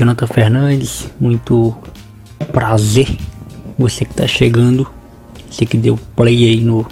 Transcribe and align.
Jonathan 0.00 0.26
Fernandes, 0.26 1.10
muito 1.20 1.76
prazer, 2.50 3.06
você 3.78 4.06
que 4.06 4.14
tá 4.14 4.26
chegando, 4.26 4.90
você 5.50 5.66
que 5.66 5.76
deu 5.76 5.98
play 6.16 6.48
aí 6.48 6.60
no, 6.62 6.86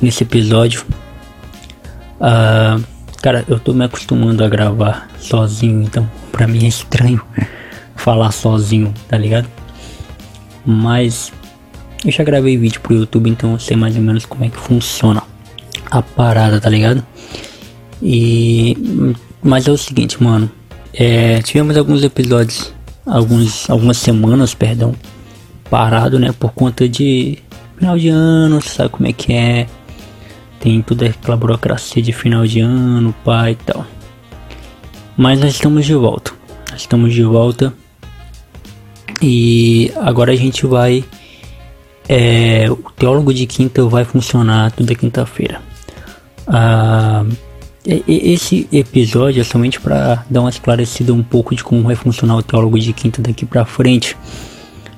nesse 0.00 0.22
episódio. 0.22 0.86
Ah, 2.18 2.80
cara, 3.20 3.44
eu 3.46 3.60
tô 3.60 3.74
me 3.74 3.84
acostumando 3.84 4.42
a 4.42 4.48
gravar 4.48 5.10
sozinho, 5.18 5.82
então 5.82 6.10
pra 6.32 6.46
mim 6.46 6.64
é 6.64 6.68
estranho 6.68 7.20
falar 7.94 8.32
sozinho, 8.32 8.94
tá 9.06 9.18
ligado? 9.18 9.46
Mas 10.64 11.30
eu 12.02 12.10
já 12.10 12.24
gravei 12.24 12.56
vídeo 12.56 12.80
pro 12.80 12.94
YouTube, 12.94 13.28
então 13.28 13.52
eu 13.52 13.58
sei 13.58 13.76
mais 13.76 13.94
ou 13.94 14.00
menos 14.00 14.24
como 14.24 14.42
é 14.42 14.48
que 14.48 14.56
funciona 14.56 15.22
a 15.90 16.00
parada, 16.00 16.62
tá 16.62 16.70
ligado? 16.70 17.06
E 18.02 19.14
mas 19.42 19.68
é 19.68 19.70
o 19.70 19.76
seguinte, 19.76 20.22
mano. 20.22 20.50
É, 20.98 21.42
tivemos 21.42 21.76
alguns 21.76 22.02
episódios, 22.02 22.72
alguns, 23.04 23.68
algumas 23.68 23.98
semanas, 23.98 24.54
perdão, 24.54 24.94
parado, 25.68 26.18
né? 26.18 26.32
Por 26.32 26.52
conta 26.52 26.88
de 26.88 27.38
final 27.76 27.98
de 27.98 28.08
ano, 28.08 28.62
sabe 28.62 28.88
como 28.88 29.06
é 29.06 29.12
que 29.12 29.34
é? 29.34 29.66
Tem 30.58 30.80
toda 30.80 31.06
aquela 31.06 31.36
burocracia 31.36 32.02
de 32.02 32.12
final 32.14 32.46
de 32.46 32.60
ano, 32.60 33.14
pai 33.22 33.52
e 33.52 33.56
tal. 33.56 33.86
Mas 35.18 35.38
nós 35.38 35.52
estamos 35.52 35.84
de 35.84 35.94
volta. 35.94 36.32
Nós 36.70 36.80
estamos 36.80 37.12
de 37.12 37.22
volta. 37.22 37.74
E 39.20 39.92
agora 39.96 40.32
a 40.32 40.36
gente 40.36 40.66
vai. 40.66 41.04
É, 42.08 42.70
o 42.70 42.76
Teólogo 42.96 43.34
de 43.34 43.46
Quinta 43.46 43.84
vai 43.84 44.04
funcionar 44.04 44.72
toda 44.72 44.94
quinta-feira. 44.94 45.60
Ah, 46.46 47.24
esse 47.86 48.68
episódio 48.72 49.40
é 49.40 49.44
somente 49.44 49.80
para 49.80 50.24
dar 50.28 50.40
uma 50.40 50.50
esclarecida 50.50 51.14
um 51.14 51.22
pouco 51.22 51.54
de 51.54 51.62
como 51.62 51.82
vai 51.82 51.94
funcionar 51.94 52.36
o 52.36 52.42
teólogo 52.42 52.78
de 52.78 52.92
quinta 52.92 53.22
daqui 53.22 53.46
para 53.46 53.64
frente. 53.64 54.16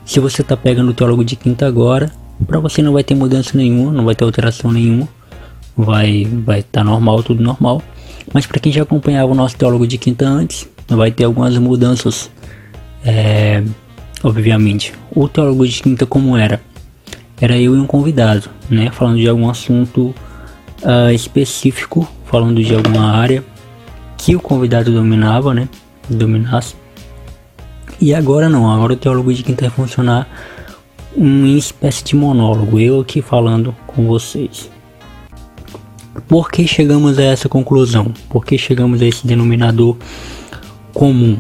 Se 0.07 0.19
você 0.19 0.43
tá 0.43 0.57
pegando 0.57 0.91
o 0.91 0.95
teólogo 0.95 1.23
de 1.23 1.37
quinta 1.37 1.67
agora, 1.67 2.11
para 2.47 2.59
você 2.59 2.81
não 2.81 2.95
vai 2.95 3.05
ter 3.05 3.15
mudança 3.15 3.57
nenhuma, 3.59 3.93
não 3.93 4.07
vai 4.07 4.15
ter 4.15 4.25
alteração 4.25 4.73
nenhuma. 4.73 5.07
Vai 5.77 6.25
vai 6.25 6.61
estar 6.61 6.81
tá 6.81 6.85
normal, 6.85 7.23
tudo 7.23 7.43
normal. 7.43 7.83
Mas 8.33 8.47
para 8.47 8.59
quem 8.59 8.73
já 8.73 8.83
acompanhava 8.83 9.31
o 9.31 9.35
nosso 9.35 9.57
teólogo 9.57 9.87
de 9.87 9.99
quinta 9.99 10.27
antes, 10.27 10.67
vai 10.89 11.11
ter 11.11 11.25
algumas 11.25 11.57
mudanças. 11.59 12.31
É, 13.05 13.63
obviamente. 14.23 14.95
O 15.15 15.29
teólogo 15.29 15.67
de 15.67 15.83
quinta 15.83 16.07
como 16.07 16.39
era? 16.39 16.61
Era 17.39 17.57
eu 17.59 17.77
e 17.77 17.79
um 17.79 17.87
convidado, 17.87 18.49
né, 18.69 18.91
falando 18.91 19.19
de 19.19 19.29
algum 19.29 19.49
assunto 19.49 20.15
uh, 20.83 21.13
específico 21.13 22.09
falando 22.31 22.63
de 22.63 22.75
alguma 22.75 23.13
área 23.13 23.45
que 24.17 24.37
o 24.37 24.41
convidado 24.41 24.93
dominava, 24.93 25.55
né? 25.55 25.69
Dominasse. 26.09 26.75
E 28.01 28.15
agora 28.15 28.49
não, 28.49 28.71
agora 28.71 28.93
o 28.93 28.97
teólogo 28.97 29.33
de 29.33 29.43
quinta 29.43 29.63
vai 29.63 29.71
funcionar 29.71 30.29
uma 31.17 31.49
espécie 31.49 32.05
de 32.05 32.15
monólogo, 32.15 32.79
eu 32.79 33.01
aqui 33.01 33.21
falando 33.21 33.75
com 33.87 34.07
vocês. 34.07 34.71
Por 36.29 36.51
que 36.51 36.67
chegamos 36.67 37.19
a 37.19 37.25
essa 37.25 37.49
conclusão? 37.49 38.13
Por 38.29 38.45
que 38.45 38.59
chegamos 38.59 39.01
a 39.01 39.07
esse 39.07 39.27
denominador 39.27 39.97
comum? 40.93 41.39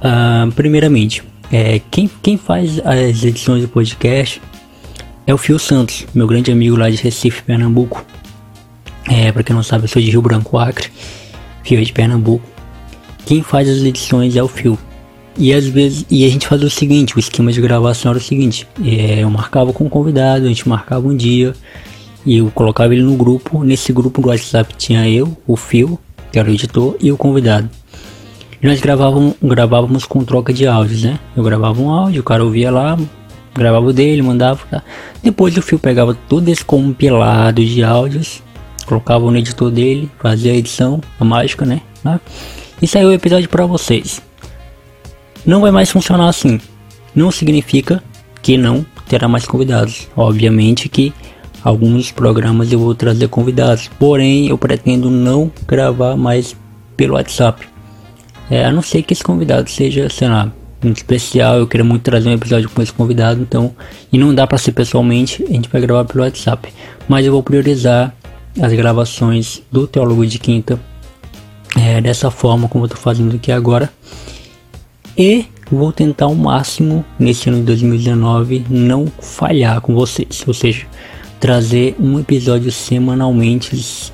Uh, 0.00 0.50
primeiramente, 0.52 1.22
é, 1.52 1.80
quem, 1.90 2.10
quem 2.22 2.36
faz 2.36 2.80
as 2.84 3.22
edições 3.22 3.62
do 3.62 3.68
podcast 3.68 4.40
é 5.26 5.34
o 5.34 5.38
Fio 5.38 5.58
Santos, 5.58 6.06
meu 6.14 6.26
grande 6.26 6.50
amigo 6.50 6.76
lá 6.76 6.88
de 6.88 6.96
Recife, 6.96 7.42
Pernambuco. 7.42 8.04
É, 9.10 9.32
pra 9.32 9.42
quem 9.42 9.56
não 9.56 9.62
sabe, 9.64 9.84
eu 9.84 9.88
sou 9.88 10.00
de 10.00 10.08
Rio 10.08 10.22
Branco, 10.22 10.56
Acre, 10.56 10.88
Fio 11.64 11.84
de 11.84 11.92
Pernambuco. 11.92 12.44
Quem 13.26 13.42
faz 13.42 13.68
as 13.68 13.78
edições 13.78 14.36
é 14.36 14.42
o 14.42 14.46
Fio. 14.46 14.78
E 15.36 15.52
às 15.52 15.66
vezes, 15.66 16.06
e 16.08 16.24
a 16.24 16.28
gente 16.28 16.46
faz 16.46 16.62
o 16.62 16.70
seguinte, 16.70 17.16
o 17.16 17.18
esquema 17.18 17.50
de 17.50 17.60
gravação 17.60 18.12
era 18.12 18.18
o 18.18 18.22
seguinte, 18.22 18.68
é, 18.84 19.24
eu 19.24 19.30
marcava 19.30 19.72
com 19.72 19.84
o 19.84 19.90
convidado, 19.90 20.44
a 20.44 20.48
gente 20.48 20.68
marcava 20.68 21.08
um 21.08 21.16
dia, 21.16 21.54
e 22.24 22.36
eu 22.36 22.52
colocava 22.54 22.94
ele 22.94 23.02
no 23.02 23.16
grupo, 23.16 23.64
nesse 23.64 23.92
grupo 23.92 24.22
do 24.22 24.28
WhatsApp 24.28 24.74
tinha 24.78 25.08
eu, 25.08 25.36
o 25.44 25.56
Fio, 25.56 25.98
que 26.30 26.38
era 26.38 26.48
o 26.48 26.52
editor, 26.52 26.96
e 27.00 27.10
o 27.10 27.16
convidado. 27.16 27.68
E 28.62 28.66
nós 28.66 28.80
gravávamos, 28.80 29.34
gravávamos 29.42 30.04
com 30.04 30.22
troca 30.22 30.52
de 30.52 30.68
áudios, 30.68 31.02
né? 31.02 31.18
Eu 31.36 31.42
gravava 31.42 31.82
um 31.82 31.90
áudio, 31.90 32.20
o 32.20 32.24
cara 32.24 32.44
ouvia 32.44 32.70
lá, 32.70 32.96
gravava 33.56 33.86
o 33.86 33.92
dele, 33.92 34.22
mandava. 34.22 34.60
Tá? 34.70 34.82
Depois 35.20 35.56
o 35.56 35.62
Fio 35.62 35.80
pegava 35.80 36.14
todo 36.28 36.48
esse 36.48 36.64
compilado 36.64 37.64
de 37.64 37.82
áudios 37.82 38.40
colocava 38.86 39.30
no 39.30 39.36
editor 39.36 39.70
dele, 39.70 40.10
fazia 40.18 40.52
a 40.52 40.56
edição, 40.56 41.00
a 41.18 41.24
mágica, 41.24 41.64
né? 41.64 41.80
E 42.80 42.86
saiu 42.86 43.08
o 43.08 43.12
episódio 43.12 43.48
para 43.48 43.66
vocês. 43.66 44.22
Não 45.44 45.60
vai 45.60 45.70
mais 45.70 45.90
funcionar 45.90 46.28
assim. 46.28 46.60
Não 47.14 47.30
significa 47.30 48.02
que 48.42 48.56
não 48.56 48.84
terá 49.08 49.28
mais 49.28 49.46
convidados. 49.46 50.08
Obviamente 50.16 50.88
que 50.88 51.12
alguns 51.62 52.10
programas 52.10 52.72
eu 52.72 52.78
vou 52.78 52.94
trazer 52.94 53.28
convidados, 53.28 53.90
porém 53.98 54.48
eu 54.48 54.56
pretendo 54.56 55.10
não 55.10 55.50
gravar 55.66 56.16
mais 56.16 56.56
pelo 56.96 57.14
WhatsApp. 57.14 57.66
É, 58.50 58.64
a 58.64 58.72
não 58.72 58.82
ser 58.82 59.02
que 59.02 59.12
esse 59.12 59.22
convidado 59.22 59.70
seja, 59.70 60.08
sei 60.08 60.28
lá, 60.28 60.50
muito 60.82 60.96
especial, 60.96 61.58
eu 61.58 61.66
quero 61.66 61.84
muito 61.84 62.02
trazer 62.02 62.28
um 62.28 62.32
episódio 62.32 62.68
com 62.70 62.82
esse 62.82 62.92
convidado, 62.92 63.40
então, 63.40 63.74
e 64.12 64.18
não 64.18 64.34
dá 64.34 64.46
para 64.46 64.58
ser 64.58 64.72
pessoalmente, 64.72 65.44
a 65.44 65.52
gente 65.52 65.68
vai 65.68 65.80
gravar 65.80 66.04
pelo 66.04 66.24
WhatsApp. 66.24 66.72
Mas 67.08 67.26
eu 67.26 67.32
vou 67.32 67.42
priorizar 67.42 68.14
as 68.58 68.72
gravações 68.72 69.62
do 69.70 69.86
Teólogo 69.86 70.26
de 70.26 70.38
Quinta 70.38 70.80
é, 71.76 72.00
dessa 72.00 72.30
forma 72.30 72.68
como 72.68 72.84
eu 72.84 72.86
estou 72.86 73.00
fazendo 73.00 73.36
aqui 73.36 73.52
agora. 73.52 73.90
E 75.16 75.46
vou 75.70 75.92
tentar 75.92 76.24
ao 76.26 76.34
máximo 76.34 77.04
nesse 77.18 77.48
ano 77.48 77.58
de 77.58 77.64
2019 77.64 78.66
não 78.68 79.06
falhar 79.20 79.80
com 79.80 79.94
vocês, 79.94 80.42
ou 80.46 80.54
seja, 80.54 80.86
trazer 81.38 81.94
um 81.98 82.18
episódio 82.18 82.70
semanalmente 82.70 83.70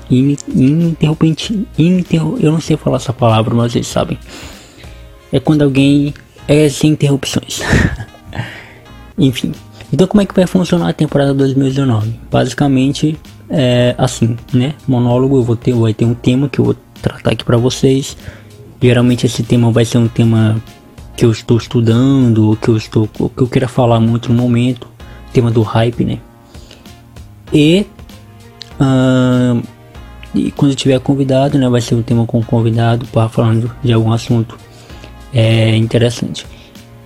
ininterrupente, 0.09 1.67
ininterru 1.77 2.37
eu 2.39 2.51
não 2.51 2.61
sei 2.61 2.77
falar 2.77 2.97
essa 2.97 3.13
palavra, 3.13 3.53
mas 3.53 3.73
vocês 3.73 3.87
sabem. 3.87 4.17
É 5.31 5.39
quando 5.39 5.63
alguém 5.63 6.13
é 6.47 6.69
sem 6.69 6.91
interrupções. 6.91 7.61
Enfim. 9.17 9.51
Então 9.91 10.07
como 10.07 10.21
é 10.21 10.25
que 10.25 10.35
vai 10.35 10.45
funcionar 10.45 10.89
a 10.89 10.93
temporada 10.93 11.33
2019? 11.33 12.19
Basicamente 12.29 13.17
é, 13.49 13.95
assim, 13.97 14.35
né? 14.53 14.73
Monólogo 14.87 15.37
eu 15.37 15.43
vou 15.43 15.55
ter, 15.55 15.73
vai 15.73 15.93
ter 15.93 16.05
um 16.05 16.13
tema 16.13 16.49
que 16.49 16.59
eu 16.59 16.65
vou 16.65 16.75
tratar 17.01 17.31
aqui 17.31 17.43
para 17.43 17.57
vocês. 17.57 18.17
Geralmente 18.81 19.25
esse 19.25 19.43
tema 19.43 19.71
vai 19.71 19.85
ser 19.85 19.97
um 19.97 20.07
tema 20.07 20.61
que 21.15 21.25
eu 21.25 21.31
estou 21.31 21.57
estudando, 21.57 22.49
ou 22.49 22.55
que 22.55 22.69
eu 22.69 22.77
estou, 22.77 23.07
que 23.07 23.41
eu 23.41 23.47
queira 23.47 23.67
falar 23.67 23.99
muito 23.99 24.31
no 24.31 24.39
momento, 24.39 24.87
tema 25.33 25.49
do 25.49 25.63
hype, 25.63 26.05
né? 26.05 26.19
E, 27.51 27.85
e 30.35 30.51
quando 30.51 30.75
tiver 30.75 30.99
convidado, 30.99 31.57
né, 31.57 31.67
vai 31.67 31.81
ser 31.81 31.95
um 31.95 32.03
tema 32.03 32.25
com 32.25 32.43
convidado 32.43 33.05
para 33.07 33.29
falando 33.29 33.71
de 33.83 33.91
algum 33.91 34.11
assunto 34.11 34.57
é 35.33 35.75
interessante. 35.75 36.45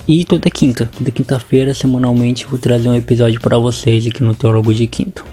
E 0.08 0.26
toda 0.26 0.50
quinta, 0.50 0.90
toda 0.98 1.12
quinta-feira, 1.12 1.74
semanalmente, 1.74 2.46
vou 2.46 2.60
trazer 2.60 2.90
um 2.90 2.96
episódio 2.96 3.40
para 3.40 3.58
vocês 3.58 4.06
aqui 4.06 4.24
no 4.24 4.36
Teólogo 4.36 4.74
de 4.74 4.88
Quinto. 4.88 5.24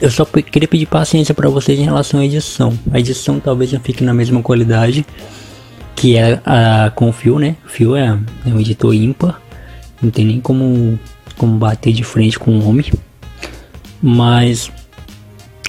Eu 0.00 0.10
só 0.10 0.24
queria 0.24 0.68
pedir 0.68 0.86
paciência 0.86 1.34
para 1.34 1.48
vocês 1.48 1.78
em 1.78 1.84
relação 1.84 2.20
à 2.20 2.24
edição. 2.24 2.78
A 2.92 3.00
edição 3.00 3.40
talvez 3.40 3.72
não 3.72 3.80
fique 3.80 4.04
na 4.04 4.14
mesma 4.14 4.42
qualidade 4.42 5.04
que 5.96 6.16
é 6.16 6.40
a, 6.46 6.92
com 6.94 7.08
o 7.08 7.12
Fio, 7.12 7.40
né? 7.40 7.56
O 7.66 7.68
Fio 7.68 7.96
é, 7.96 8.16
é 8.46 8.48
um 8.48 8.60
editor 8.60 8.94
ímpar, 8.94 9.42
não 10.00 10.10
tem 10.10 10.24
nem 10.24 10.40
como, 10.40 10.98
como 11.36 11.58
bater 11.58 11.92
de 11.92 12.04
frente 12.04 12.38
com 12.38 12.52
o 12.52 12.68
homem. 12.68 12.86
Mas 14.00 14.70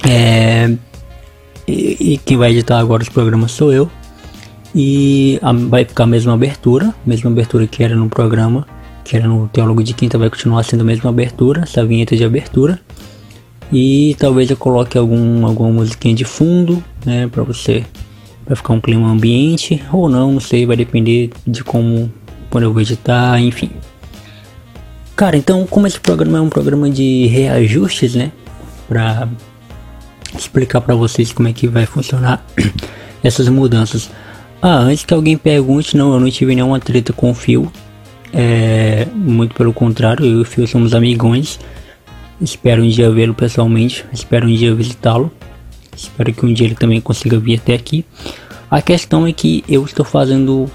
é, 0.08 0.70
e, 1.68 2.14
e, 2.14 2.18
quem 2.20 2.38
vai 2.38 2.52
editar 2.52 2.78
agora 2.78 3.02
os 3.02 3.10
programas 3.10 3.52
sou 3.52 3.74
eu. 3.74 3.90
E 4.74 5.40
a, 5.42 5.52
vai 5.52 5.86
ficar 5.86 6.04
a 6.04 6.08
mesma 6.08 6.34
abertura, 6.34 6.94
mesma 7.06 7.30
abertura 7.30 7.66
que 7.68 7.84
era 7.84 7.96
no 7.96 8.10
programa, 8.10 8.68
que 9.04 9.16
era 9.16 9.28
no 9.28 9.48
Teólogo 9.48 9.84
de 9.84 9.94
Quinta, 9.94 10.18
vai 10.18 10.30
continuar 10.30 10.64
sendo 10.64 10.82
a 10.82 10.84
mesma 10.84 11.10
abertura, 11.10 11.62
essa 11.62 11.86
vinheta 11.86 12.16
de 12.16 12.24
abertura. 12.24 12.80
E 13.72 14.16
talvez 14.20 14.50
eu 14.50 14.58
coloque 14.58 14.98
algum, 14.98 15.46
alguma 15.46 15.70
musiquinha 15.70 16.16
de 16.16 16.26
fundo, 16.26 16.84
né, 17.06 17.28
para 17.28 17.44
você 17.44 17.86
vai 18.46 18.56
ficar 18.56 18.74
um 18.74 18.82
clima 18.82 19.08
ambiente 19.08 19.84
ou 19.94 20.10
não, 20.10 20.34
não 20.34 20.40
sei, 20.40 20.66
vai 20.66 20.76
depender 20.76 21.30
de 21.46 21.64
como 21.64 22.12
quando 22.50 22.64
eu 22.64 22.74
vou 22.74 22.82
editar, 22.82 23.40
enfim. 23.40 23.70
Cara, 25.16 25.38
então 25.38 25.68
como 25.68 25.86
esse 25.86 26.00
programa 26.00 26.40
é 26.40 26.42
um 26.42 26.50
programa 26.50 26.90
de 26.90 27.28
reajustes, 27.28 28.16
né, 28.16 28.32
para 28.88 29.28
explicar 30.36 30.82
para 30.82 30.96
vocês 30.96 31.32
como 31.32 31.48
é 31.48 31.54
que 31.54 31.68
vai 31.68 31.86
funcionar 31.86 32.44
essas 33.24 33.48
mudanças. 33.50 34.10
Ah, 34.62 34.78
antes 34.80 35.06
que 35.06 35.14
alguém 35.14 35.38
pergunte, 35.38 35.96
não, 35.96 36.14
eu 36.14 36.20
não 36.20 36.30
tive 36.30 36.54
nenhuma 36.54 36.80
treta 36.80 37.14
com 37.14 37.32
o 37.32 37.34
Phil. 37.34 37.72
É, 38.34 39.08
muito 39.16 39.56
pelo 39.56 39.74
contrário, 39.74 40.26
eu 40.26 40.40
e 40.40 40.42
o 40.42 40.46
Phil 40.46 40.68
somos 40.68 40.94
amigões. 40.94 41.60
Espero 42.42 42.84
um 42.84 42.90
dia 42.90 43.10
vê-lo 43.10 43.34
pessoalmente, 43.34 44.06
espero 44.12 44.48
um 44.48 44.54
dia 44.54 44.74
visitá-lo. 44.76 45.32
Espero 45.96 46.34
que 46.34 46.46
um 46.46 46.54
dia 46.54 46.68
ele 46.68 46.76
também 46.76 47.02
consiga 47.02 47.38
vir 47.40 47.58
até 47.58 47.74
aqui. 47.74 48.06
A 48.70 48.82
questão 48.82 49.26
é 49.26 49.34
que 49.34 49.64
eu 49.68 49.84
estou 49.84 50.06
fazendo. 50.06 50.70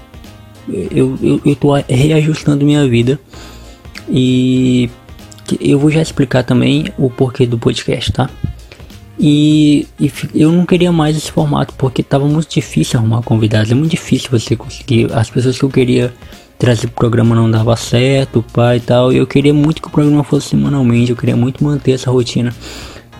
Eu, 0.67 1.17
eu, 1.21 1.41
eu 1.45 1.53
estou 1.53 1.73
reajustando 1.87 2.65
minha 2.65 2.87
vida. 2.87 3.19
E 4.09 4.89
eu 5.59 5.79
vou 5.79 5.89
já 5.89 6.01
explicar 6.01 6.43
também 6.43 6.91
o 6.97 7.09
porquê 7.09 7.45
do 7.45 7.57
podcast, 7.57 8.11
tá? 8.11 8.29
E, 9.17 9.87
e, 9.99 10.11
eu 10.33 10.51
não 10.51 10.65
queria 10.65 10.91
mais 10.91 11.15
esse 11.15 11.31
formato 11.31 11.73
porque 11.77 12.01
estava 12.01 12.25
muito 12.25 12.49
difícil 12.49 12.99
arrumar 12.99 13.21
convidados. 13.21 13.71
É 13.71 13.75
muito 13.75 13.91
difícil 13.91 14.29
você 14.29 14.55
conseguir. 14.55 15.11
As 15.13 15.29
pessoas 15.29 15.57
que 15.57 15.63
eu 15.63 15.69
queria 15.69 16.13
trazer 16.57 16.87
pro 16.87 16.95
programa 16.95 17.35
não 17.35 17.49
dava 17.49 17.75
certo, 17.75 18.43
pai 18.53 18.77
e 18.77 18.79
tal. 18.81 19.13
E 19.13 19.17
eu 19.17 19.27
queria 19.27 19.53
muito 19.53 19.81
que 19.81 19.87
o 19.87 19.91
programa 19.91 20.23
fosse 20.23 20.49
semanalmente. 20.49 21.11
Eu 21.11 21.17
queria 21.17 21.35
muito 21.35 21.63
manter 21.63 21.93
essa 21.93 22.11
rotina. 22.11 22.53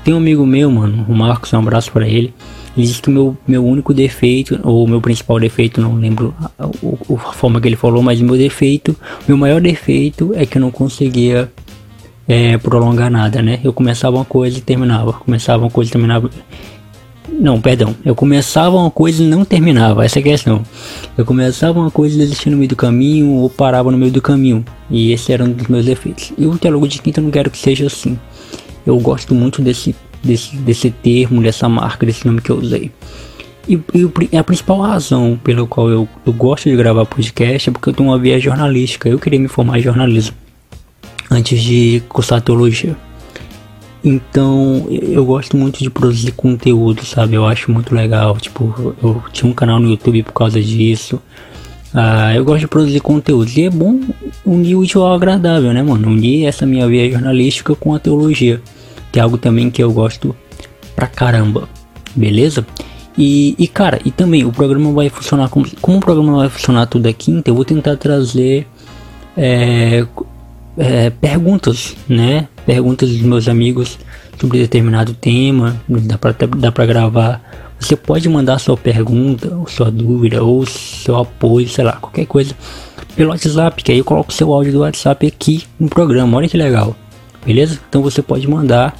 Tem 0.03 0.13
um 0.13 0.17
amigo 0.17 0.45
meu, 0.45 0.69
mano, 0.69 1.03
o 1.09 1.15
Marcos, 1.15 1.51
um 1.51 1.59
abraço 1.59 1.91
para 1.91 2.07
ele. 2.07 2.31
Ele 2.77 2.85
disse 2.85 3.01
que 3.01 3.09
meu, 3.09 3.35
meu 3.47 3.65
único 3.65 3.93
defeito, 3.93 4.59
ou 4.63 4.85
meu 4.85 5.01
principal 5.01 5.39
defeito, 5.39 5.81
não 5.81 5.95
lembro 5.95 6.35
a, 6.39 6.65
a, 6.65 6.67
a, 6.67 7.33
forma 7.33 7.59
que 7.59 7.67
ele 7.67 7.75
falou, 7.75 8.03
mas 8.03 8.21
meu 8.21 8.37
defeito, 8.37 8.95
meu 9.27 9.37
maior 9.37 9.61
defeito 9.61 10.31
é 10.35 10.45
que 10.45 10.57
eu 10.57 10.61
não 10.61 10.69
conseguia 10.69 11.51
é, 12.27 12.57
prolongar 12.57 13.09
nada, 13.09 13.41
né? 13.41 13.59
Eu 13.63 13.71
começava 13.71 14.15
uma 14.15 14.25
coisa 14.25 14.57
e 14.57 14.61
terminava, 14.61 15.13
começava 15.13 15.63
uma 15.63 15.69
coisa 15.69 15.89
e 15.89 15.91
terminava. 15.91 16.29
Não, 17.29 17.59
perdão. 17.59 17.95
Eu 18.03 18.15
começava 18.15 18.75
uma 18.75 18.91
coisa 18.91 19.23
e 19.23 19.27
não 19.27 19.43
terminava. 19.43 20.05
Essa 20.05 20.19
é 20.19 20.21
a 20.21 20.23
questão. 20.23 20.63
Eu 21.17 21.25
começava 21.25 21.79
uma 21.79 21.91
coisa 21.91 22.15
e 22.15 22.19
desistia 22.19 22.51
no 22.51 22.57
meio 22.57 22.69
do 22.69 22.75
caminho 22.75 23.31
ou 23.31 23.49
parava 23.49 23.91
no 23.91 23.97
meio 23.97 24.11
do 24.11 24.21
caminho. 24.21 24.63
E 24.89 25.11
esse 25.11 25.33
era 25.33 25.43
um 25.43 25.51
dos 25.51 25.67
meus 25.67 25.85
defeitos. 25.85 26.31
E 26.37 26.45
o 26.45 26.57
teólogo 26.57 26.87
de 26.87 27.01
quinta 27.01 27.19
eu 27.19 27.23
não 27.23 27.31
quero 27.31 27.49
que 27.49 27.57
seja 27.57 27.87
assim. 27.87 28.17
Eu 28.85 28.97
gosto 28.99 29.33
muito 29.33 29.61
desse, 29.61 29.95
desse, 30.23 30.55
desse 30.57 30.91
termo, 30.91 31.41
dessa 31.41 31.67
marca, 31.67 32.05
desse 32.05 32.25
nome 32.25 32.41
que 32.41 32.51
eu 32.51 32.57
usei. 32.57 32.91
E, 33.67 33.79
e 34.31 34.37
a 34.37 34.43
principal 34.43 34.79
razão 34.81 35.39
pela 35.43 35.65
qual 35.65 35.89
eu, 35.89 36.07
eu 36.25 36.31
gosto 36.31 36.69
de 36.69 36.75
gravar 36.75 37.05
podcast 37.05 37.69
é 37.69 37.73
porque 37.73 37.89
eu 37.89 37.93
tenho 37.93 38.09
uma 38.09 38.19
via 38.19 38.39
jornalística. 38.39 39.09
Eu 39.09 39.19
queria 39.19 39.39
me 39.39 39.47
formar 39.47 39.79
em 39.79 39.81
jornalismo 39.81 40.44
antes 41.29 41.61
de 41.61 42.01
cursar 42.09 42.41
teologia. 42.41 42.95
Então 44.03 44.85
eu 44.89 45.25
gosto 45.25 45.57
muito 45.57 45.79
de 45.79 45.89
produzir 45.89 46.31
conteúdo, 46.31 47.03
sabe? 47.05 47.35
Eu 47.35 47.45
acho 47.45 47.71
muito 47.71 47.93
legal. 47.93 48.37
Tipo, 48.37 48.95
eu 49.01 49.23
tinha 49.31 49.49
um 49.49 49.53
canal 49.53 49.79
no 49.79 49.89
YouTube 49.89 50.23
por 50.23 50.33
causa 50.33 50.61
disso. 50.61 51.19
Ah, 51.93 52.35
eu 52.35 52.45
gosto 52.45 52.61
de 52.61 52.67
produzir 52.67 52.99
conteúdo. 52.99 53.49
E 53.55 53.63
é 53.63 53.69
bom 53.69 53.99
unir 54.45 54.75
o 54.75 54.81
útil 54.81 55.03
ao 55.03 55.13
agradável, 55.13 55.73
né, 55.73 55.81
mano? 55.81 56.07
Unir 56.09 56.45
essa 56.45 56.65
minha 56.65 56.87
via 56.87 57.09
jornalística 57.09 57.73
com 57.73 57.95
a 57.95 57.99
teologia 57.99 58.61
que 59.15 59.19
é 59.19 59.21
algo 59.21 59.37
também 59.37 59.71
que 59.71 59.81
eu 59.81 59.93
gosto 59.93 60.35
pra 60.93 61.07
caramba, 61.07 61.69
beleza? 62.13 62.67
E, 63.17 63.55
e 63.57 63.65
cara, 63.65 63.97
e 64.03 64.11
também 64.11 64.43
o 64.43 64.51
programa 64.51 64.91
vai 64.91 65.07
funcionar 65.07 65.47
como, 65.47 65.65
como 65.79 65.99
o 65.99 66.01
programa 66.01 66.35
vai 66.39 66.49
funcionar 66.49 66.85
toda 66.85 67.13
quinta, 67.13 67.49
eu 67.49 67.55
vou 67.55 67.63
tentar 67.63 67.95
trazer 67.95 68.67
é, 69.37 70.05
é, 70.77 71.09
perguntas, 71.09 71.95
né? 72.07 72.47
Perguntas 72.65 73.09
dos 73.09 73.21
meus 73.21 73.47
amigos 73.47 73.97
sobre 74.39 74.59
determinado 74.59 75.13
tema, 75.13 75.81
dá 75.87 76.17
pra, 76.17 76.33
dá 76.57 76.71
pra 76.71 76.85
gravar. 76.85 77.41
Você 77.79 77.95
pode 77.95 78.27
mandar 78.29 78.59
sua 78.59 78.77
pergunta, 78.77 79.53
ou 79.55 79.67
sua 79.67 79.91
dúvida, 79.91 80.43
ou 80.43 80.65
seu 80.65 81.17
apoio, 81.17 81.67
sei 81.67 81.83
lá, 81.83 81.93
qualquer 81.93 82.25
coisa 82.25 82.55
pelo 83.15 83.29
WhatsApp, 83.29 83.81
que 83.83 83.91
aí 83.91 83.97
eu 83.97 84.03
coloco 84.03 84.33
seu 84.33 84.51
áudio 84.53 84.73
do 84.73 84.79
WhatsApp 84.79 85.25
aqui 85.27 85.63
no 85.79 85.87
programa. 85.87 86.37
Olha 86.37 86.49
que 86.49 86.57
legal, 86.57 86.95
beleza? 87.45 87.79
Então 87.87 88.01
você 88.01 88.21
pode 88.21 88.47
mandar 88.47 88.95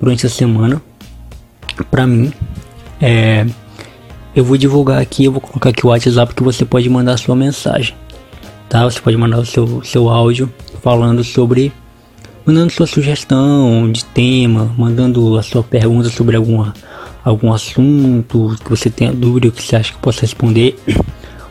durante 0.00 0.26
a 0.26 0.30
semana 0.30 0.82
para 1.90 2.06
mim. 2.06 2.32
É, 3.00 3.46
eu 4.34 4.44
vou 4.44 4.56
divulgar 4.56 5.00
aqui, 5.00 5.24
eu 5.24 5.32
vou 5.32 5.40
colocar 5.40 5.70
aqui 5.70 5.86
o 5.86 5.90
WhatsApp 5.90 6.34
que 6.34 6.42
você 6.42 6.64
pode 6.64 6.88
mandar 6.88 7.16
sua 7.16 7.36
mensagem, 7.36 7.94
tá? 8.74 8.84
Você 8.90 9.00
pode 9.00 9.16
mandar 9.16 9.38
o 9.38 9.46
seu, 9.46 9.84
seu 9.84 10.08
áudio 10.08 10.52
falando 10.82 11.22
sobre, 11.22 11.72
mandando 12.44 12.72
sua 12.72 12.88
sugestão 12.88 13.88
de 13.92 14.04
tema, 14.06 14.74
mandando 14.76 15.38
a 15.38 15.44
sua 15.44 15.62
pergunta 15.62 16.08
sobre 16.08 16.34
alguma, 16.34 16.74
algum 17.24 17.52
assunto 17.52 18.56
que 18.64 18.68
você 18.68 18.90
tenha 18.90 19.12
dúvida, 19.12 19.52
que 19.52 19.62
você 19.62 19.76
acha 19.76 19.92
que 19.92 19.98
possa 20.00 20.22
responder, 20.22 20.76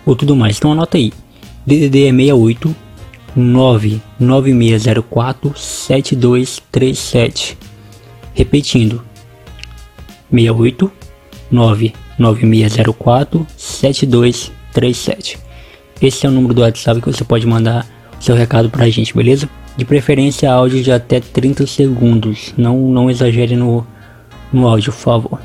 ou 0.05 0.17
tudo 0.17 0.35
mais. 0.35 0.57
Então 0.57 0.73
anota 0.73 0.97
aí, 0.97 1.13
DDD 1.65 2.07
é 2.07 2.11
68 2.11 2.75
99604 3.37 5.53
7237 5.55 7.57
Repetindo, 8.33 9.01
68 10.29 10.91
99604 11.49 13.47
7237. 13.55 15.43
Esse 16.03 16.25
é 16.25 16.29
o 16.29 16.33
número 16.33 16.53
do 16.53 16.59
WhatsApp 16.59 17.00
que 17.00 17.07
você 17.07 17.23
pode 17.23 17.47
mandar 17.47 17.88
seu 18.19 18.35
recado 18.35 18.69
pra 18.69 18.89
gente, 18.89 19.15
beleza? 19.15 19.50
De 19.77 19.85
preferência 19.85 20.51
áudio 20.51 20.83
de 20.83 20.91
até 20.91 21.21
30 21.21 21.66
segundos. 21.66 22.54
Não, 22.57 22.78
não 22.89 23.09
exagere 23.09 23.56
no, 23.56 23.87
no 24.51 24.68
áudio, 24.68 24.92
por 24.92 24.99
favor. 24.99 25.39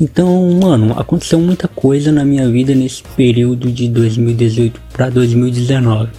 Então, 0.00 0.58
mano, 0.60 0.98
aconteceu 0.98 1.38
muita 1.38 1.68
coisa 1.68 2.10
na 2.10 2.24
minha 2.24 2.50
vida 2.50 2.74
nesse 2.74 3.04
período 3.16 3.70
de 3.70 3.88
2018 3.88 4.80
para 4.92 5.08
2019. 5.08 6.10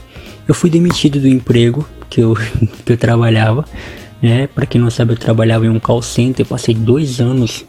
Eu 0.47 0.55
fui 0.55 0.69
demitido 0.69 1.19
do 1.19 1.27
emprego 1.27 1.85
que 2.09 2.21
eu, 2.21 2.35
que 2.85 2.93
eu 2.93 2.97
trabalhava, 2.97 3.65
né? 4.25 4.47
Para 4.47 4.65
quem 4.65 4.81
não 4.81 4.89
sabe, 4.89 5.13
eu 5.13 5.17
trabalhava 5.17 5.67
em 5.67 5.69
um 5.69 5.79
call 5.79 6.01
center, 6.01 6.43
passei 6.45 6.73
dois 6.73 7.21
anos 7.21 7.63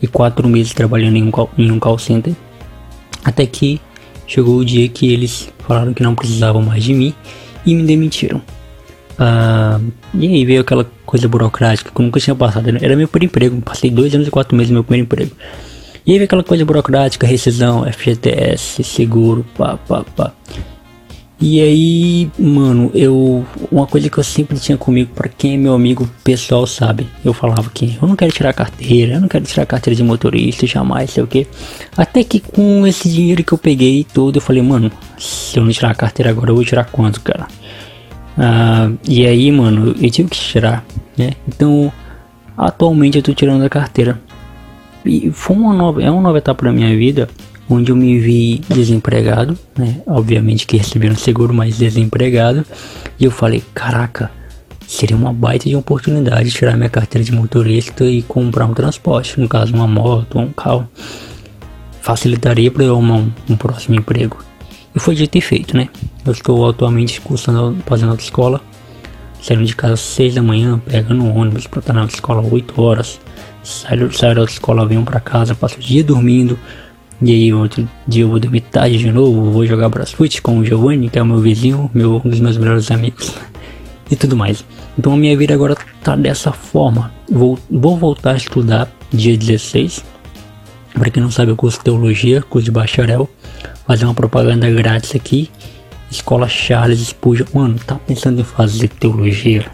e 0.00 0.06
quatro 0.06 0.48
meses 0.48 0.72
trabalhando 0.72 1.16
em 1.16 1.22
um 1.22 1.30
call, 1.30 1.50
em 1.58 1.70
um 1.70 1.78
call 1.78 1.98
center, 1.98 2.34
até 3.22 3.44
que 3.44 3.78
chegou 4.26 4.56
o 4.56 4.64
dia 4.64 4.88
que 4.88 5.12
eles 5.12 5.52
falaram 5.58 5.92
que 5.92 6.02
não 6.02 6.14
precisavam 6.14 6.62
mais 6.62 6.82
de 6.82 6.94
mim 6.94 7.14
e 7.66 7.74
me 7.74 7.82
demitiram. 7.82 8.40
Ah, 9.18 9.78
e 10.14 10.26
aí 10.26 10.44
veio 10.46 10.62
aquela 10.62 10.90
coisa 11.04 11.28
burocrática 11.28 11.90
que 11.94 12.00
eu 12.00 12.04
nunca 12.04 12.18
tinha 12.18 12.34
passado. 12.34 12.68
Era 12.80 12.96
meu 12.96 13.08
primeiro 13.08 13.30
emprego, 13.30 13.60
passei 13.60 13.90
dois 13.90 14.14
anos 14.14 14.28
e 14.28 14.30
quatro 14.30 14.56
meses 14.56 14.70
no 14.70 14.76
meu 14.76 14.84
primeiro 14.84 15.04
emprego. 15.04 15.32
E 16.06 16.12
aí 16.12 16.18
veio 16.18 16.24
aquela 16.24 16.44
coisa 16.44 16.64
burocrática, 16.64 17.26
rescisão, 17.26 17.84
FGTS, 17.84 18.82
seguro, 18.82 19.44
pá, 19.56 19.76
pá, 19.76 20.04
pá. 20.16 20.32
E 21.40 21.60
aí, 21.60 22.30
mano, 22.36 22.90
eu. 22.94 23.46
Uma 23.70 23.86
coisa 23.86 24.10
que 24.10 24.18
eu 24.18 24.24
sempre 24.24 24.58
tinha 24.58 24.76
comigo, 24.76 25.12
para 25.14 25.28
quem 25.28 25.54
é 25.54 25.56
meu 25.56 25.72
amigo 25.72 26.08
pessoal 26.24 26.66
sabe, 26.66 27.06
eu 27.24 27.32
falava 27.32 27.70
que 27.70 27.96
eu 28.00 28.08
não 28.08 28.16
quero 28.16 28.32
tirar 28.32 28.52
carteira, 28.52 29.14
eu 29.14 29.20
não 29.20 29.28
quero 29.28 29.44
tirar 29.44 29.64
carteira 29.64 29.94
de 29.94 30.02
motorista, 30.02 30.66
jamais, 30.66 31.10
sei 31.10 31.22
o 31.22 31.28
que. 31.28 31.46
Até 31.96 32.24
que 32.24 32.40
com 32.40 32.84
esse 32.86 33.08
dinheiro 33.08 33.44
que 33.44 33.52
eu 33.52 33.58
peguei 33.58 34.04
todo, 34.04 34.36
eu 34.36 34.40
falei, 34.40 34.62
mano, 34.62 34.90
se 35.16 35.56
eu 35.56 35.64
não 35.64 35.70
tirar 35.70 35.90
a 35.92 35.94
carteira 35.94 36.30
agora, 36.30 36.50
eu 36.50 36.56
vou 36.56 36.64
tirar 36.64 36.84
quanto, 36.86 37.20
cara? 37.20 37.46
Ah, 38.36 38.90
e 39.08 39.24
aí, 39.24 39.52
mano, 39.52 39.94
eu 40.00 40.10
tive 40.10 40.28
que 40.28 40.38
tirar, 40.38 40.84
né? 41.16 41.34
Então, 41.46 41.92
atualmente 42.56 43.16
eu 43.16 43.22
tô 43.22 43.32
tirando 43.32 43.62
a 43.62 43.68
carteira. 43.68 44.20
E 45.04 45.30
foi 45.30 45.56
uma 45.56 45.72
nova, 45.72 46.02
é 46.02 46.10
uma 46.10 46.20
nova 46.20 46.38
etapa 46.38 46.64
da 46.64 46.72
minha 46.72 46.96
vida, 46.96 47.28
onde 47.68 47.92
eu 47.92 47.96
me 47.96 48.18
vi 48.18 48.60
desempregado, 48.68 49.58
né? 49.76 50.00
Obviamente 50.06 50.66
que 50.66 50.76
recebi 50.76 51.10
um 51.10 51.16
seguro, 51.16 51.52
mas 51.52 51.78
desempregado. 51.78 52.64
E 53.18 53.24
eu 53.24 53.30
falei, 53.30 53.62
caraca, 53.74 54.30
seria 54.86 55.16
uma 55.16 55.32
baita 55.32 55.68
de 55.68 55.76
oportunidade 55.76 56.50
tirar 56.50 56.76
minha 56.76 56.88
carteira 56.88 57.24
de 57.24 57.32
motorista 57.32 58.04
e 58.04 58.22
comprar 58.22 58.66
um 58.66 58.74
transporte, 58.74 59.38
no 59.38 59.48
caso 59.48 59.74
uma 59.74 59.86
moto 59.86 60.36
ou 60.36 60.44
um 60.44 60.52
carro. 60.52 60.88
Facilitaria 62.00 62.70
para 62.70 62.84
eu 62.84 62.94
arrumar 62.94 63.16
um, 63.16 63.32
um 63.50 63.56
próximo 63.56 63.96
emprego. 63.96 64.38
E 64.94 64.98
foi 64.98 65.14
dito 65.14 65.36
e 65.36 65.40
feito, 65.40 65.76
né? 65.76 65.90
Eu 66.24 66.32
estou 66.32 66.68
atualmente 66.68 67.20
cursando, 67.20 67.76
fazendo 67.84 68.10
autoescola, 68.10 68.62
saindo 69.42 69.64
de 69.64 69.76
casa 69.76 69.94
às 69.94 70.00
6 70.00 70.34
da 70.36 70.42
manhã, 70.42 70.80
pegando 70.86 71.22
um 71.22 71.36
ônibus 71.36 71.66
para 71.66 71.80
estar 71.80 71.92
na 71.92 72.00
autoescola 72.00 72.40
8 72.40 72.80
horas. 72.80 73.20
Saio, 73.62 74.10
saio 74.12 74.34
da 74.36 74.40
autoescola, 74.40 74.86
venho 74.86 75.04
para 75.04 75.20
casa, 75.20 75.54
passo 75.54 75.76
o 75.76 75.80
dia 75.80 76.02
dormindo, 76.02 76.58
E 77.20 77.32
aí 77.32 77.52
outro 77.52 77.88
dia 78.06 78.22
eu 78.22 78.28
vou 78.28 78.38
dormir 78.38 78.60
tarde 78.60 78.98
de 78.98 79.10
novo, 79.10 79.50
vou 79.50 79.66
jogar 79.66 79.88
Brasfoot 79.88 80.40
com 80.40 80.58
o 80.58 80.64
Giovanni, 80.64 81.08
que 81.08 81.18
é 81.18 81.22
o 81.22 81.26
meu 81.26 81.38
vizinho, 81.38 81.90
meu, 81.92 82.22
um 82.24 82.28
dos 82.28 82.40
meus 82.40 82.56
melhores 82.56 82.90
amigos. 82.90 83.34
E 84.10 84.16
tudo 84.16 84.34
mais. 84.34 84.64
Então 84.98 85.12
a 85.12 85.16
minha 85.18 85.36
vida 85.36 85.52
agora 85.52 85.76
tá 86.02 86.16
dessa 86.16 86.50
forma. 86.50 87.12
Vou, 87.30 87.58
vou 87.70 87.94
voltar 87.94 88.32
a 88.32 88.36
estudar 88.38 88.90
dia 89.12 89.36
16. 89.36 90.02
Para 90.94 91.10
quem 91.10 91.22
não 91.22 91.30
sabe, 91.30 91.52
eu 91.52 91.56
curso 91.56 91.78
teologia, 91.80 92.40
curso 92.40 92.64
de 92.64 92.70
bacharel. 92.70 93.28
Fazer 93.86 94.06
uma 94.06 94.14
propaganda 94.14 94.70
grátis 94.70 95.14
aqui. 95.14 95.50
Escola 96.10 96.48
Charles 96.48 97.00
Spurgeon. 97.00 97.44
Mano, 97.52 97.78
tá 97.86 97.96
pensando 97.96 98.40
em 98.40 98.44
fazer 98.44 98.88
teologia? 98.88 99.66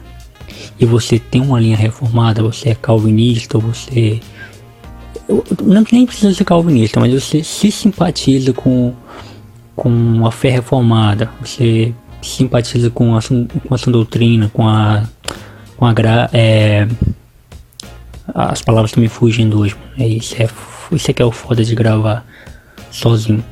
E 0.81 0.85
você 0.85 1.19
tem 1.19 1.41
uma 1.41 1.61
linha 1.61 1.77
reformada, 1.77 2.43
você 2.43 2.71
é 2.71 2.75
calvinista, 2.75 3.57
você 3.57 4.21
não 5.29 5.85
nem 5.91 6.07
precisa 6.07 6.35
ser 6.35 6.45
calvinista, 6.45 7.01
mas 7.01 7.13
você 7.13 7.43
se 7.43 7.71
simpatiza 7.71 8.53
com, 8.53 8.93
com 9.75 10.27
a 10.27 10.31
fé 10.31 10.51
reformada, 10.51 11.31
você 11.41 11.93
simpatiza 12.23 12.91
com 12.91 13.17
a, 13.17 13.21
com 13.23 13.75
a 13.75 13.79
sua 13.79 13.93
doutrina, 13.93 14.51
com 14.53 14.69
a, 14.69 15.05
com 15.77 15.87
a 15.87 15.93
gra, 15.93 16.29
é, 16.33 16.87
as 18.35 18.63
palavras 18.63 18.91
estão 18.91 19.03
me 19.03 19.09
fugindo 19.09 19.61
hoje, 19.61 19.77
é 19.99 20.07
isso, 20.07 20.35
é, 20.41 20.49
isso 20.93 21.11
é 21.11 21.15
que 21.15 21.23
é 21.23 21.25
o 21.25 21.31
foda 21.31 21.65
de 21.65 21.75
gravar 21.75 22.25
sozinho. 22.91 23.45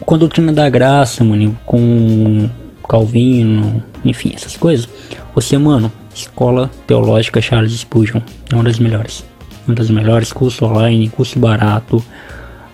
Com 0.00 0.16
a 0.16 0.18
doutrina 0.18 0.52
da 0.52 0.68
graça, 0.68 1.24
mano, 1.24 1.58
com 1.64 2.48
Calvino, 2.86 3.82
enfim, 4.04 4.32
essas 4.34 4.56
coisas, 4.56 4.88
você, 5.34 5.56
mano, 5.56 5.90
escola 6.14 6.70
teológica 6.86 7.40
Charles 7.40 7.72
Spurgeon, 7.72 8.20
é 8.50 8.54
uma 8.54 8.64
das 8.64 8.78
melhores 8.78 9.24
uma 9.66 9.74
das 9.74 9.90
melhores, 9.90 10.32
curso 10.32 10.64
online, 10.64 11.08
curso 11.08 11.38
barato. 11.38 12.04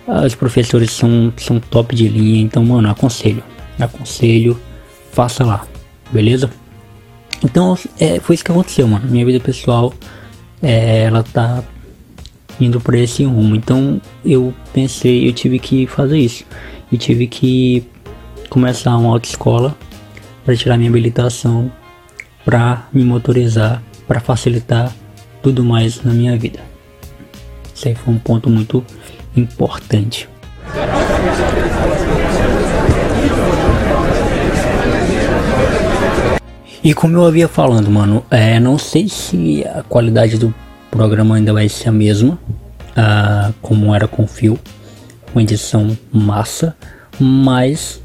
Os 0.07 0.35
professores 0.35 0.91
são, 0.91 1.31
são 1.37 1.59
top 1.59 1.95
de 1.95 2.07
linha, 2.07 2.41
então, 2.41 2.65
mano, 2.65 2.89
aconselho, 2.89 3.43
aconselho, 3.79 4.59
faça 5.11 5.45
lá, 5.45 5.65
beleza? 6.11 6.49
Então, 7.43 7.77
é, 7.99 8.19
foi 8.19 8.35
isso 8.35 8.43
que 8.43 8.51
aconteceu, 8.51 8.87
mano. 8.87 9.07
Minha 9.09 9.25
vida 9.25 9.39
pessoal, 9.39 9.93
é, 10.61 11.03
ela 11.03 11.23
tá 11.23 11.63
indo 12.59 12.79
por 12.79 12.93
esse 12.93 13.23
rumo. 13.23 13.55
Então, 13.55 14.01
eu 14.23 14.53
pensei, 14.73 15.27
eu 15.27 15.33
tive 15.33 15.59
que 15.59 15.87
fazer 15.87 16.19
isso. 16.19 16.45
Eu 16.91 16.97
tive 16.97 17.25
que 17.27 17.83
começar 18.49 18.95
uma 18.97 19.09
autoescola 19.11 19.75
para 20.43 20.55
tirar 20.55 20.77
minha 20.77 20.89
habilitação, 20.89 21.71
para 22.43 22.87
me 22.91 23.03
motorizar, 23.03 23.81
para 24.07 24.19
facilitar 24.19 24.93
tudo 25.41 25.63
mais 25.63 26.03
na 26.03 26.13
minha 26.13 26.37
vida. 26.37 26.70
Isso 27.81 27.87
aí 27.87 27.95
foi 27.95 28.13
um 28.13 28.19
ponto 28.19 28.47
muito 28.47 28.85
importante. 29.35 30.29
E 36.83 36.93
como 36.93 37.17
eu 37.17 37.25
havia 37.25 37.47
falando, 37.47 37.89
mano, 37.89 38.23
é, 38.29 38.59
não 38.59 38.77
sei 38.77 39.09
se 39.09 39.65
a 39.65 39.81
qualidade 39.81 40.37
do 40.37 40.53
programa 40.91 41.37
ainda 41.37 41.51
vai 41.53 41.67
ser 41.67 41.89
a 41.89 41.91
mesma, 41.91 42.37
ah, 42.95 43.51
como 43.63 43.95
era 43.95 44.07
com 44.07 44.27
fio, 44.27 44.59
uma 45.33 45.41
edição 45.41 45.97
massa, 46.11 46.75
mas 47.19 47.99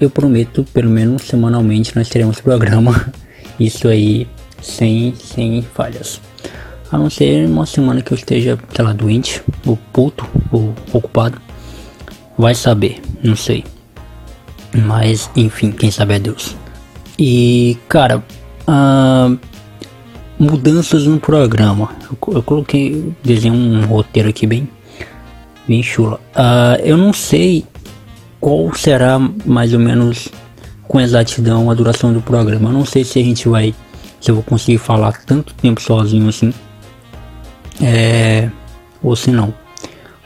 eu 0.00 0.08
prometo, 0.08 0.64
pelo 0.72 0.90
menos 0.90 1.22
semanalmente, 1.22 1.96
nós 1.96 2.08
teremos 2.08 2.40
programa, 2.40 3.12
isso 3.58 3.88
aí 3.88 4.28
sem, 4.62 5.12
sem 5.16 5.60
falhas. 5.74 6.20
A 6.90 6.96
não 6.96 7.10
ser 7.10 7.46
uma 7.46 7.66
semana 7.66 8.00
que 8.00 8.12
eu 8.12 8.16
esteja, 8.16 8.58
sei 8.74 8.84
lá, 8.84 8.92
doente, 8.92 9.42
ou 9.66 9.78
puto, 9.92 10.26
ou 10.50 10.74
ocupado. 10.92 11.38
Vai 12.36 12.54
saber, 12.54 13.02
não 13.22 13.36
sei. 13.36 13.64
Mas, 14.72 15.30
enfim, 15.36 15.70
quem 15.70 15.90
sabe 15.90 16.14
é 16.14 16.18
Deus. 16.18 16.56
E, 17.18 17.76
cara, 17.88 18.24
uh, 18.66 19.38
mudanças 20.38 21.04
no 21.04 21.20
programa. 21.20 21.90
Eu, 22.10 22.34
eu 22.36 22.42
coloquei, 22.42 23.12
desenhei 23.22 23.58
um 23.58 23.84
roteiro 23.84 24.30
aqui 24.30 24.46
bem, 24.46 24.66
bem 25.66 25.82
chula. 25.82 26.18
Uh, 26.34 26.80
eu 26.82 26.96
não 26.96 27.12
sei 27.12 27.66
qual 28.40 28.72
será 28.74 29.18
mais 29.44 29.74
ou 29.74 29.80
menos 29.80 30.28
com 30.84 30.98
exatidão 30.98 31.70
a 31.70 31.74
duração 31.74 32.14
do 32.14 32.22
programa. 32.22 32.70
Eu 32.70 32.72
não 32.72 32.86
sei 32.86 33.04
se 33.04 33.18
a 33.18 33.22
gente 33.22 33.46
vai, 33.46 33.74
se 34.20 34.30
eu 34.30 34.36
vou 34.36 34.44
conseguir 34.44 34.78
falar 34.78 35.12
tanto 35.26 35.52
tempo 35.54 35.82
sozinho 35.82 36.28
assim 36.30 36.54
é, 37.82 38.50
ou 39.02 39.14
se 39.16 39.30
não. 39.30 39.52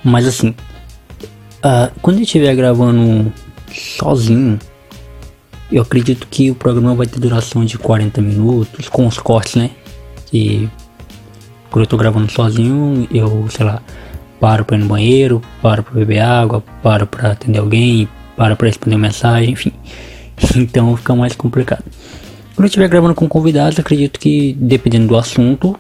Mas 0.03 0.27
assim, 0.27 0.49
uh, 0.49 1.93
quando 2.01 2.17
eu 2.19 2.23
estiver 2.23 2.55
gravando 2.55 3.33
sozinho, 3.73 4.59
eu 5.71 5.83
acredito 5.83 6.27
que 6.29 6.51
o 6.51 6.55
programa 6.55 6.95
vai 6.95 7.07
ter 7.07 7.19
duração 7.19 7.65
de 7.65 7.79
40 7.79 8.21
minutos, 8.21 8.89
com 8.89 9.07
os 9.07 9.19
cortes, 9.19 9.55
né? 9.55 9.71
E 10.33 10.69
quando 11.71 11.85
eu 11.85 11.89
tô 11.89 11.97
gravando 11.97 12.31
sozinho, 12.31 13.09
eu, 13.11 13.47
sei 13.49 13.65
lá, 13.65 13.81
paro 14.39 14.65
pra 14.65 14.77
ir 14.77 14.81
no 14.81 14.87
banheiro, 14.87 15.41
paro 15.63 15.83
pra 15.83 15.95
beber 15.95 16.19
água, 16.19 16.63
paro 16.83 17.07
pra 17.07 17.33
atender 17.33 17.59
alguém, 17.59 18.09
paro 18.37 18.57
pra 18.57 18.67
responder 18.67 18.99
mensagem, 18.99 19.51
enfim. 19.51 19.73
Então 20.57 20.97
fica 20.97 21.15
mais 21.15 21.37
complicado. 21.37 21.85
Quando 22.55 22.65
eu 22.65 22.67
estiver 22.67 22.89
gravando 22.89 23.15
com 23.15 23.29
convidados, 23.29 23.79
acredito 23.79 24.21
que 24.21 24.55
dependendo 24.59 25.09
do 25.09 25.17
assunto, 25.17 25.79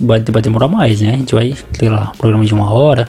vai, 0.00 0.20
vai 0.20 0.42
demorar 0.42 0.68
mais, 0.68 1.00
né? 1.00 1.14
A 1.14 1.16
gente 1.16 1.34
vai, 1.34 1.54
sei 1.78 1.88
lá, 1.88 2.12
um 2.14 2.18
programa 2.18 2.44
de 2.44 2.54
uma 2.54 2.72
hora 2.72 3.08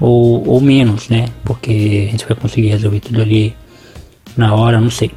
ou, 0.00 0.46
ou 0.46 0.60
menos, 0.60 1.08
né? 1.08 1.26
Porque 1.44 2.06
a 2.08 2.10
gente 2.10 2.26
vai 2.26 2.36
conseguir 2.36 2.68
resolver 2.68 3.00
tudo 3.00 3.22
ali 3.22 3.54
na 4.36 4.54
hora, 4.54 4.80
não 4.80 4.90
sei. 4.90 5.12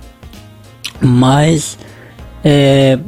Mas 1.02 1.78
é, 2.44 3.00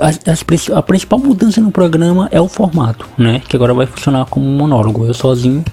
as, 0.00 0.20
as, 0.26 0.70
a 0.70 0.82
principal 0.82 1.18
mudança 1.18 1.60
no 1.60 1.70
programa 1.70 2.28
é 2.32 2.40
o 2.40 2.48
formato, 2.48 3.06
né? 3.16 3.40
Que 3.48 3.56
agora 3.56 3.74
vai 3.74 3.86
funcionar 3.86 4.24
como 4.26 4.46
monólogo, 4.46 5.06
eu 5.06 5.14
sozinho 5.14 5.64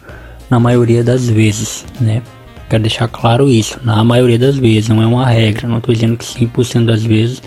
na 0.50 0.60
maioria 0.60 1.03
das 1.03 1.27
vezes, 1.29 1.86
né? 2.00 2.22
Quero 2.70 2.84
deixar 2.84 3.08
claro 3.08 3.50
isso, 3.50 3.80
na 3.84 4.04
maioria 4.04 4.38
das 4.38 4.56
vezes, 4.56 4.90
não 4.90 5.02
é 5.02 5.08
uma 5.08 5.26
regra, 5.26 5.68
não 5.68 5.80
estou 5.80 5.94
dizendo 5.94 6.16
que 6.16 6.24
100% 6.24 6.86
das 6.86 7.04
vezes 7.04 7.42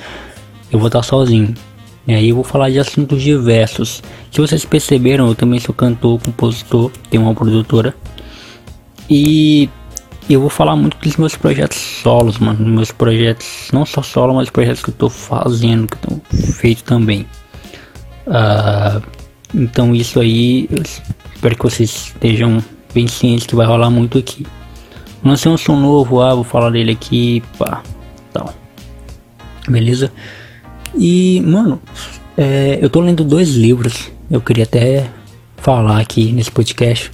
eu 0.72 0.78
vou 0.78 0.88
estar 0.88 1.02
sozinho. 1.02 1.54
E 2.06 2.12
aí 2.12 2.30
eu 2.30 2.34
vou 2.34 2.42
falar 2.42 2.70
de 2.70 2.80
assuntos 2.80 3.22
diversos. 3.22 4.02
Se 4.32 4.40
vocês 4.40 4.64
perceberam, 4.64 5.28
eu 5.28 5.34
também 5.36 5.60
sou 5.60 5.72
cantor, 5.72 6.20
compositor, 6.20 6.90
tenho 7.08 7.22
uma 7.22 7.34
produtora. 7.34 7.94
E 9.08 9.68
eu 10.28 10.40
vou 10.40 10.50
falar 10.50 10.74
muito 10.74 10.96
dos 10.98 11.16
meus 11.16 11.36
projetos 11.36 11.78
solos, 11.78 12.38
mano. 12.38 12.66
Meus 12.66 12.90
projetos, 12.90 13.68
não 13.72 13.86
só 13.86 14.02
solo, 14.02 14.34
mas 14.34 14.50
projetos 14.50 14.82
que 14.82 14.90
eu 14.90 14.94
tô 14.94 15.08
fazendo, 15.08 15.86
que 15.86 15.94
estão 15.94 16.20
feitos 16.54 16.82
também. 16.82 17.26
Uh, 18.26 19.00
então 19.54 19.94
isso 19.94 20.18
aí, 20.18 20.68
espero 21.34 21.56
que 21.56 21.62
vocês 21.62 22.12
estejam 22.14 22.62
bem 22.92 23.06
cientes 23.06 23.46
que 23.46 23.54
vai 23.54 23.66
rolar 23.66 23.90
muito 23.90 24.18
aqui. 24.18 24.44
Lancei 25.24 25.50
um 25.50 25.56
som 25.56 25.76
novo, 25.76 26.20
ah, 26.20 26.34
vou 26.34 26.44
falar 26.44 26.70
dele 26.70 26.92
aqui, 26.92 27.42
pá, 27.56 27.82
tal. 28.32 28.52
Beleza? 29.68 30.12
E, 30.96 31.40
mano, 31.42 31.80
é, 32.36 32.78
eu 32.80 32.90
tô 32.90 33.00
lendo 33.00 33.24
dois 33.24 33.54
livros. 33.54 34.10
Eu 34.30 34.40
queria 34.40 34.64
até 34.64 35.08
falar 35.56 36.00
aqui 36.00 36.32
nesse 36.32 36.50
podcast. 36.50 37.10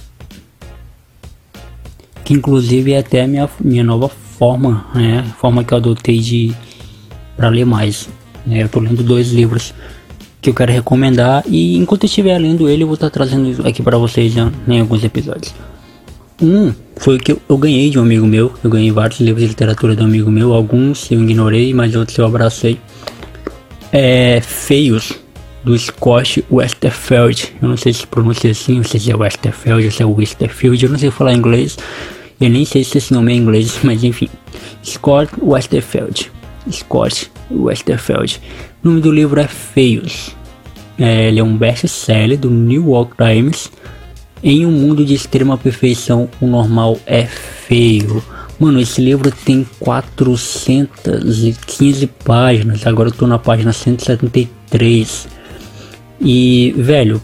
Que 2.23 2.33
inclusive 2.33 2.93
é 2.93 2.99
até 2.99 3.27
minha, 3.27 3.49
minha 3.59 3.83
nova 3.83 4.09
forma, 4.09 4.85
né? 4.95 5.23
Forma 5.37 5.63
que 5.63 5.73
eu 5.73 5.77
adotei 5.77 6.19
de 6.19 6.55
para 7.35 7.49
ler 7.49 7.65
mais. 7.65 8.09
É, 8.49 8.63
eu 8.63 8.69
tô 8.69 8.79
lendo 8.79 9.03
dois 9.03 9.31
livros 9.31 9.73
que 10.41 10.49
eu 10.49 10.53
quero 10.53 10.71
recomendar 10.71 11.43
e 11.47 11.77
enquanto 11.77 12.03
eu 12.03 12.07
estiver 12.07 12.37
lendo 12.37 12.69
ele 12.69 12.83
eu 12.83 12.87
vou 12.87 12.93
estar 12.93 13.09
tá 13.09 13.13
trazendo 13.13 13.67
aqui 13.67 13.83
para 13.83 13.97
vocês 13.97 14.33
né, 14.35 14.51
em 14.67 14.79
alguns 14.79 15.03
episódios. 15.03 15.53
Um 16.41 16.73
foi 16.99 17.15
o 17.15 17.19
que 17.19 17.31
eu, 17.31 17.57
ganhei 17.57 17.89
de 17.89 17.97
um 17.97 18.01
amigo 18.01 18.27
meu. 18.27 18.53
Eu 18.61 18.69
ganhei 18.69 18.91
vários 18.91 19.21
livros 19.21 19.41
de 19.41 19.47
literatura 19.47 19.95
de 19.95 20.01
um 20.03 20.05
amigo 20.05 20.29
meu. 20.29 20.53
Alguns 20.53 21.09
eu 21.09 21.21
ignorei, 21.21 21.73
mas 21.73 21.95
outros 21.95 22.17
eu 22.17 22.25
abracei. 22.25 22.77
É 23.91 24.41
Feios, 24.41 25.13
do 25.63 25.77
Scott 25.77 26.43
Westerfeld. 26.51 27.55
Eu 27.61 27.69
não 27.69 27.77
sei 27.77 27.93
se 27.93 28.05
pronuncia 28.05 28.51
assim, 28.51 28.75
não 28.75 28.83
sei 28.83 28.99
se 28.99 29.11
é 29.11 29.15
Westerfeld 29.15 29.85
ou 29.85 29.91
se 29.91 30.03
é 30.03 30.05
Westerfield. 30.05 30.83
Eu 30.83 30.91
não 30.91 30.99
sei 30.99 31.09
falar 31.09 31.33
inglês. 31.33 31.77
Eu 32.39 32.49
nem 32.49 32.65
sei 32.65 32.83
se 32.83 32.97
esse 32.97 33.13
nome 33.13 33.31
é 33.31 33.35
inglês, 33.35 33.79
mas 33.83 34.03
enfim. 34.03 34.27
Scott 34.83 35.31
Westerfeld. 35.41 36.29
Scott 36.69 37.31
Westerfeld. 37.49 38.41
O 38.83 38.89
nome 38.89 39.01
do 39.01 39.11
livro 39.11 39.39
é 39.39 39.47
Feios. 39.47 40.35
É, 40.97 41.29
ele 41.29 41.39
é 41.39 41.43
um 41.43 41.55
best-seller 41.55 42.37
do 42.37 42.49
New 42.49 42.89
York 42.89 43.13
Times 43.15 43.71
em 44.43 44.65
um 44.65 44.71
mundo 44.71 45.05
de 45.05 45.13
extrema 45.13 45.57
perfeição, 45.57 46.29
o 46.39 46.47
normal 46.47 46.97
é 47.05 47.25
feio. 47.25 48.23
Mano, 48.59 48.79
esse 48.79 49.01
livro 49.01 49.31
tem 49.31 49.65
415 49.79 52.07
páginas. 52.07 52.85
Agora 52.85 53.09
eu 53.09 53.13
tô 53.13 53.27
na 53.27 53.39
página 53.39 53.71
173. 53.71 55.27
E, 56.21 56.73
velho, 56.77 57.21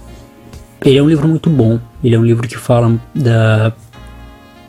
ele 0.84 0.98
é 0.98 1.04
um 1.04 1.10
livro 1.10 1.28
muito 1.28 1.50
bom. 1.50 1.80
Ele 2.04 2.16
é 2.16 2.20
um 2.20 2.26
livro 2.26 2.48
que 2.48 2.58
fala 2.58 3.00
da 3.14 3.74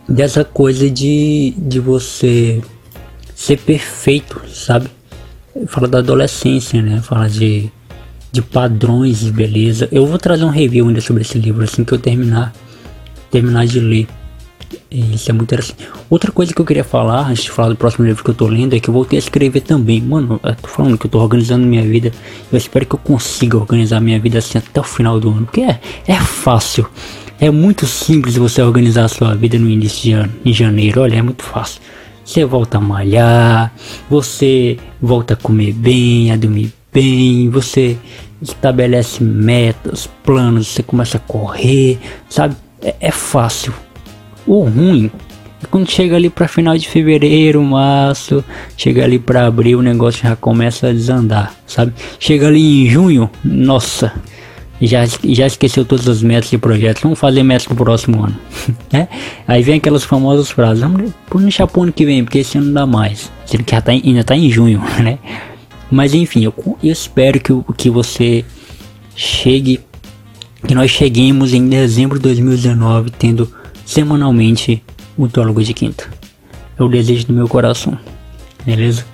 dessa 0.09 0.45
coisa 0.45 0.89
de, 0.89 1.53
de 1.59 1.81
você 1.81 2.63
ser 3.35 3.59
perfeito, 3.59 4.41
sabe? 4.49 4.89
Fala 5.67 5.89
da 5.89 5.99
adolescência, 5.99 6.81
né? 6.81 7.03
Fala 7.03 7.29
de, 7.29 7.73
de 8.37 8.43
padrões 8.43 9.21
de 9.21 9.33
beleza. 9.33 9.89
Eu 9.91 10.07
vou 10.07 10.19
trazer 10.19 10.45
um 10.45 10.51
review 10.51 10.87
ainda 10.87 11.01
sobre 11.01 11.23
esse 11.23 11.39
livro 11.39 11.65
assim 11.65 11.85
que 11.85 11.93
eu 11.93 11.99
terminar 11.99 12.53
terminar 13.31 13.67
de 13.67 13.81
ler. 13.81 14.07
Isso 14.91 15.31
é 15.31 15.33
muito 15.33 15.49
interessante. 15.49 15.89
Outra 16.09 16.31
coisa 16.31 16.55
que 16.55 16.61
eu 16.61 16.65
queria 16.65 16.85
falar, 16.85 17.29
antes 17.29 17.45
de 17.45 17.51
falar 17.51 17.71
do 17.71 17.77
próximo 17.77 18.07
livro 18.07 18.23
que 18.23 18.31
eu 18.31 18.35
tô 18.35 18.47
lendo, 18.47 18.75
é 18.75 18.81
que 18.81 18.89
eu 18.89 18.95
voltei 18.95 19.19
a 19.19 19.21
escrever 19.21 19.61
também. 19.61 20.01
Mano, 20.01 20.41
eu 20.43 20.55
tô 20.55 20.69
falando 20.69 20.99
que 20.99 21.07
eu 21.07 21.11
tô 21.11 21.19
organizando 21.19 21.67
minha 21.67 21.83
vida. 21.83 22.13
Eu 22.51 22.59
espero 22.59 22.87
que 22.87 22.95
eu 22.95 22.99
consiga 22.99 23.57
organizar 23.57 24.01
minha 24.01 24.19
vida 24.19 24.39
assim 24.39 24.59
até 24.59 24.81
o 24.81 24.85
final 24.85 25.19
do 25.19 25.31
ano. 25.31 25.45
Porque 25.47 25.63
é, 25.63 25.81
é 26.07 26.15
fácil. 26.15 26.87
É 27.39 27.51
muito 27.51 27.87
simples 27.87 28.37
você 28.37 28.63
organizar 28.63 29.05
a 29.05 29.09
sua 29.09 29.35
vida 29.35 29.59
no 29.59 29.69
início 29.69 30.03
de 30.03 30.13
ano, 30.13 30.33
em 30.45 30.53
janeiro. 30.53 31.03
Olha, 31.03 31.17
é 31.17 31.23
muito 31.23 31.43
fácil. 31.43 31.81
Você 32.25 32.45
volta 32.45 32.79
a 32.79 32.81
malhar, 32.81 33.73
você 34.11 34.79
volta 35.01 35.35
a 35.35 35.37
comer 35.37 35.73
bem, 35.73 36.33
a 36.33 36.37
dormir 36.37 36.73
bem, 36.93 37.49
você 37.51 37.97
estabelece 38.41 39.23
metas, 39.23 40.09
planos, 40.25 40.69
você 40.69 40.83
começa 40.83 41.17
a 41.17 41.21
correr, 41.21 41.99
sabe? 42.29 42.57
É, 42.83 42.95
é 43.01 43.11
fácil. 43.11 43.75
O 44.47 44.65
ruim 44.65 45.11
é 45.63 45.67
quando 45.67 45.91
chega 45.91 46.17
ali 46.17 46.29
para 46.29 46.47
final 46.47 46.77
de 46.77 46.89
fevereiro, 46.89 47.63
março, 47.63 48.45
chega 48.77 49.05
ali 49.05 49.19
para 49.19 49.47
abril, 49.47 49.79
o 49.79 49.83
negócio 49.83 50.23
já 50.23 50.37
começa 50.37 50.89
a 50.89 50.93
desandar, 50.93 51.55
sabe? 51.67 51.93
Chega 52.21 52.47
ali 52.47 52.85
em 52.85 52.91
junho, 52.91 53.31
nossa, 53.43 54.13
já, 54.81 55.05
já 55.07 55.47
esqueceu 55.47 55.85
todas 55.85 56.09
as 56.09 56.23
metas 56.23 56.53
e 56.53 56.59
projetos. 56.59 57.03
Vamos 57.03 57.19
fazer 57.19 57.43
metas 57.43 57.67
pro 57.67 57.77
próximo 57.77 58.25
ano. 58.25 58.37
né? 58.93 59.09
Aí 59.49 59.63
vem 59.63 59.77
aquelas 59.77 60.05
famosas 60.05 60.51
frases. 60.51 60.83
Vamos 60.83 61.13
deixar 61.43 61.67
pro 61.67 61.83
ano 61.83 61.93
que 61.93 62.05
vem, 62.05 62.25
porque 62.25 62.39
esse 62.39 62.59
ano 62.59 62.67
não 62.67 62.75
dá 62.75 62.87
mais. 62.87 63.31
Sendo 63.47 63.65
que 63.65 63.73
já 63.73 63.81
tá, 63.81 63.93
ainda 63.93 64.23
tá 64.23 64.37
em 64.37 64.51
junho, 64.51 64.83
né? 65.03 65.19
Mas 65.91 66.15
enfim, 66.15 66.45
eu, 66.45 66.55
eu 66.83 66.93
espero 66.93 67.41
que, 67.41 67.53
que 67.77 67.91
você 67.91 68.45
chegue. 69.15 69.81
Que 70.67 70.75
nós 70.75 70.91
cheguemos 70.91 71.55
em 71.55 71.69
dezembro 71.69 72.19
de 72.19 72.25
2019 72.25 73.11
tendo 73.11 73.53
semanalmente 73.85 74.83
o 75.17 75.29
Teólogo 75.29 75.63
de 75.63 75.73
Quinta. 75.73 76.09
É 76.79 76.83
o 76.83 76.89
desejo 76.89 77.27
do 77.27 77.33
meu 77.33 77.49
coração. 77.49 77.97
Beleza? 78.65 79.07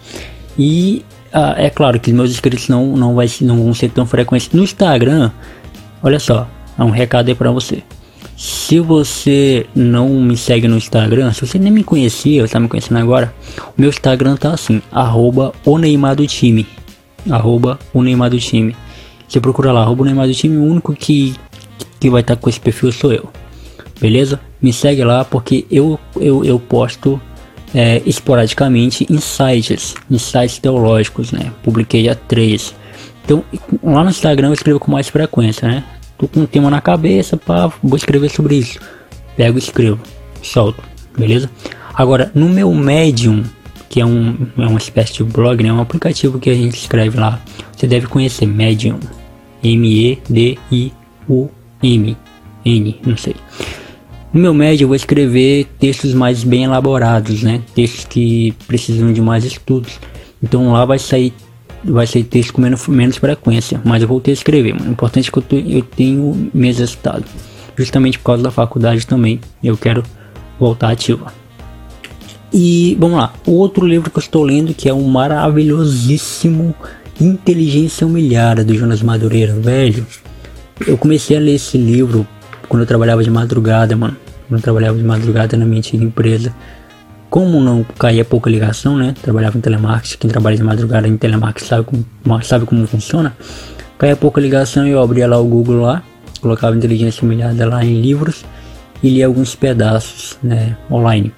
E 0.59 1.05
ah, 1.33 1.55
é 1.57 1.71
claro 1.71 1.99
que 1.99 2.13
meus 2.13 2.31
inscritos 2.31 2.69
não, 2.69 2.97
não, 2.97 3.15
vai, 3.15 3.27
não 3.41 3.63
vão 3.63 3.75
ser 3.75 3.91
tão 3.91 4.07
frequentes. 4.07 4.51
No 4.53 4.63
Instagram, 4.63 5.31
olha 6.03 6.19
só, 6.19 6.49
há 6.77 6.85
um 6.85 6.91
recado 6.91 7.29
aí 7.29 7.35
pra 7.35 7.51
você. 7.51 7.83
Se 8.43 8.81
você 8.81 9.67
não 9.73 10.09
me 10.09 10.37
segue 10.37 10.67
no 10.67 10.77
Instagram, 10.77 11.33
se 11.33 11.47
você 11.47 11.61
nem 11.61 11.71
me 11.71 11.85
conhecia, 11.85 12.43
está 12.43 12.59
me 12.59 12.67
conhecendo 12.67 12.99
agora, 12.99 13.33
o 13.57 13.81
meu 13.81 13.89
Instagram 13.89 14.35
tá 14.35 14.53
assim, 14.53 14.83
arroba 14.91 15.53
o 15.65 15.79
Neymar 15.79 16.17
do 16.17 16.27
time. 16.27 16.67
Arroba 17.31 17.79
o 17.95 18.03
Neymar 18.03 18.31
do 18.31 18.41
time. 18.41 18.75
Você 19.29 19.39
procura 19.39 19.71
lá, 19.71 19.83
arroba 19.83 20.03
o 20.03 20.05
Neymar 20.07 20.27
do 20.27 20.35
time, 20.35 20.57
o 20.57 20.65
único 20.65 20.93
que, 20.93 21.37
que 22.01 22.11
vai 22.11 22.21
estar 22.21 22.35
tá 22.35 22.43
com 22.43 22.51
esse 22.51 22.59
perfil 22.59 22.91
sou 22.91 23.13
eu. 23.13 23.31
Beleza? 24.01 24.41
Me 24.61 24.73
segue 24.73 25.05
lá 25.05 25.25
porque 25.25 25.65
eu, 25.71 25.97
eu, 26.21 26.45
eu 26.45 26.59
posto 26.59 27.23
é, 27.73 28.03
esporadicamente 28.05 29.07
insights, 29.09 29.95
insights 30.11 30.59
teológicos, 30.59 31.31
né? 31.31 31.53
Publiquei 31.63 32.07
já 32.07 32.17
três. 32.17 32.75
Então, 33.25 33.45
lá 33.85 34.03
no 34.03 34.11
Instagram 34.11 34.49
eu 34.49 34.55
escrevo 34.55 34.81
com 34.81 34.91
mais 34.91 35.09
frequência, 35.09 35.69
né? 35.69 35.85
Tô 36.23 36.29
com 36.29 36.41
um 36.43 36.47
tema 36.47 36.71
na 36.71 36.81
cabeça, 36.81 37.37
pá, 37.37 37.67
vou 37.83 37.97
escrever 37.97 38.31
sobre 38.31 38.55
isso. 38.55 38.79
Pego 39.37 39.59
e 39.59 39.61
escrevo, 39.61 39.99
solto, 40.41 40.81
beleza? 41.19 41.51
Agora, 41.93 42.31
no 42.33 42.49
meu 42.49 42.73
Medium, 42.73 43.43
que 43.89 44.01
é, 44.01 44.07
um, 44.07 44.47
é 44.57 44.67
uma 44.69 44.79
espécie 44.79 45.15
de 45.15 45.25
blog, 45.25 45.61
né? 45.65 45.73
Um 45.73 45.81
aplicativo 45.81 46.39
que 46.39 46.49
a 46.49 46.55
gente 46.55 46.77
escreve 46.77 47.19
lá. 47.19 47.43
Você 47.77 47.89
deve 47.89 48.07
conhecer 48.07 48.47
Medium. 48.47 49.01
M-E-D-I-U-M. 49.65 50.57
N, 52.65 53.01
não 53.05 53.17
sei. 53.17 53.35
No 54.33 54.41
meu 54.41 54.55
médio 54.55 54.85
eu 54.85 54.89
vou 54.89 54.97
escrever 54.97 55.67
textos 55.81 56.15
mais 56.15 56.45
bem 56.45 56.63
elaborados, 56.63 57.43
né? 57.43 57.63
Textos 57.75 58.05
que 58.05 58.55
precisam 58.69 59.13
de 59.13 59.21
mais 59.21 59.45
estudos. 59.45 59.99
Então 60.41 60.73
lá 60.73 60.85
vai 60.85 61.01
sair 61.01 61.33
vai 61.85 62.07
sair 62.07 62.25
texto 62.25 62.53
com 62.53 62.61
menos, 62.61 62.87
menos 62.87 63.17
frequência, 63.17 63.81
mas 63.85 64.03
eu 64.03 64.09
voltei 64.09 64.33
a 64.33 64.35
escrever. 64.35 64.75
Mano. 64.75 64.89
O 64.89 64.93
importante 64.93 65.29
é 65.29 65.33
que 65.33 65.39
eu, 65.39 65.43
tô, 65.43 65.57
eu 65.57 65.83
tenho 65.83 66.51
me 66.53 66.69
exercitado. 66.69 67.25
Justamente 67.77 68.19
por 68.19 68.25
causa 68.25 68.43
da 68.43 68.51
faculdade 68.51 69.07
também, 69.07 69.41
eu 69.63 69.77
quero 69.77 70.03
voltar 70.59 70.91
ativa. 70.91 71.33
E 72.53 72.97
vamos 73.01 73.17
lá, 73.17 73.33
o 73.47 73.53
outro 73.53 73.87
livro 73.87 74.11
que 74.11 74.19
eu 74.19 74.23
estou 74.23 74.43
lendo 74.45 74.75
que 74.75 74.89
é 74.89 74.93
um 74.93 75.09
maravilhosíssimo 75.09 76.75
Inteligência 77.21 78.07
Humilhada 78.07 78.65
do 78.65 78.75
Jonas 78.75 79.03
Madureira, 79.03 79.55
velho. 79.55 80.07
Eu 80.87 80.99
comecei 80.99 81.37
a 81.37 81.41
ler 81.41 81.55
esse 81.55 81.79
livro 81.79 82.27
quando 82.69 82.83
eu 82.83 82.87
trabalhava 82.87 83.23
de 83.23 83.31
madrugada, 83.31 83.97
mano. 83.97 84.17
Quando 84.49 84.59
eu 84.59 84.63
trabalhava 84.63 84.97
de 84.99 85.05
madrugada 85.05 85.57
na 85.57 85.65
minha 85.65 85.79
antiga 85.79 86.05
empresa. 86.05 86.55
Como 87.33 87.63
não 87.63 87.83
caía 87.99 88.27
pouca 88.27 88.51
ligação, 88.51 88.95
né? 88.95 89.15
Trabalhava 89.23 89.57
em 89.57 89.61
telemarketing. 89.63 90.19
Quem 90.19 90.31
trabalha 90.31 90.55
de 90.55 90.63
madrugada 90.63 91.09
em 91.09 91.17
telemarketing 91.17 91.67
sabe 91.67 91.87
como, 91.87 92.43
sabe 92.43 92.67
como 92.67 92.87
funciona. 92.87 93.35
Caía 93.97 94.15
pouca 94.15 94.39
ligação 94.39 94.87
eu 94.87 95.01
abria 95.01 95.27
lá 95.27 95.39
o 95.39 95.47
Google 95.47 95.81
lá. 95.81 96.03
Colocava 96.43 96.77
inteligência 96.77 97.25
humilhada 97.25 97.65
lá 97.65 97.83
em 97.83 98.03
livros. 98.03 98.45
E 99.03 99.09
lia 99.09 99.25
alguns 99.25 99.55
pedaços, 99.55 100.37
né? 100.43 100.77
Online. 100.91 101.33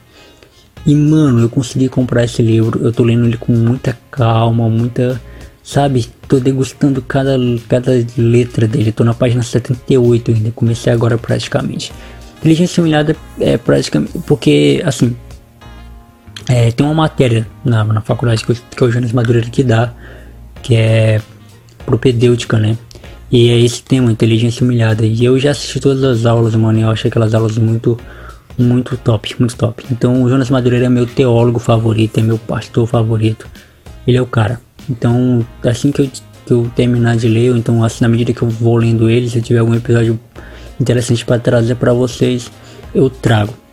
E 0.85 0.97
mano, 0.97 1.39
eu 1.39 1.49
consegui 1.49 1.89
comprar 1.89 2.25
esse 2.25 2.43
livro. 2.43 2.81
Eu 2.83 2.93
tô 2.93 3.05
lendo 3.05 3.27
ele 3.27 3.37
com 3.37 3.53
muita 3.53 3.97
calma, 4.11 4.69
muita 4.69 5.21
Sabe, 5.63 6.07
tô 6.27 6.41
degustando 6.41 7.01
cada, 7.03 7.39
cada 7.69 7.93
letra 8.19 8.67
dele. 8.67 8.91
Tô 8.91 9.05
na 9.05 9.15
página 9.15 9.45
78 9.45 10.33
ainda. 10.33 10.51
Comecei 10.51 10.93
agora 10.93 11.17
praticamente. 11.17 11.93
Inteligência 12.39 12.81
humilhada 12.81 13.17
é 13.39 13.57
praticamente. 13.57 14.19
Porque, 14.27 14.83
assim. 14.85 15.17
É, 16.55 16.71
tem 16.71 16.87
uma 16.87 16.95
matéria 16.95 17.45
na, 17.65 17.83
na 17.83 18.01
faculdade 18.01 18.45
que, 18.45 18.55
que 18.55 18.85
é 18.85 18.87
o 18.87 18.89
Jonas 18.89 19.13
Madureira 19.13 19.51
que 19.51 19.65
dá. 19.65 19.93
Que 20.63 20.77
é 20.77 21.21
propedêutica, 21.85 22.61
né? 22.61 22.79
E 23.29 23.51
é 23.51 23.59
esse 23.59 23.83
tema, 23.83 24.13
inteligência 24.13 24.63
humilhada. 24.63 25.05
E 25.05 25.25
eu 25.25 25.37
já 25.37 25.51
assisti 25.51 25.81
todas 25.81 26.05
as 26.05 26.25
aulas, 26.25 26.55
mano. 26.55 26.79
E 26.79 26.83
eu 26.83 26.91
achei 26.91 27.09
aquelas 27.09 27.35
aulas 27.35 27.59
muito, 27.59 27.99
muito 28.57 28.97
top, 28.97 29.35
muito 29.41 29.57
top. 29.57 29.85
Então 29.91 30.23
o 30.23 30.29
Jonas 30.29 30.49
Madureira 30.49 30.87
é 30.87 30.89
meu 30.89 31.07
teólogo 31.07 31.59
favorito, 31.59 32.21
é 32.21 32.23
meu 32.23 32.39
pastor 32.39 32.87
favorito. 32.87 33.49
Ele 34.07 34.17
é 34.17 34.23
o 34.23 34.27
cara. 34.27 34.61
Então, 34.89 35.45
assim 35.65 35.91
que 35.91 36.03
eu, 36.03 36.11
que 36.47 36.53
eu 36.53 36.71
terminar 36.77 37.17
de 37.17 37.27
ler, 37.27 37.51
ou 37.51 37.57
então 37.57 37.83
assim 37.83 38.05
na 38.05 38.09
medida 38.09 38.33
que 38.33 38.43
eu 38.43 38.49
vou 38.49 38.77
lendo 38.77 39.11
ele, 39.11 39.29
se 39.29 39.43
tiver 39.43 39.59
algum 39.59 39.75
episódio 39.75 40.21
interessante 40.81 41.25
para 41.25 41.41
trazer 41.41 41.75
para 41.75 41.93
vocês, 41.93 42.49
eu 42.95 43.11
trago. 43.11 43.64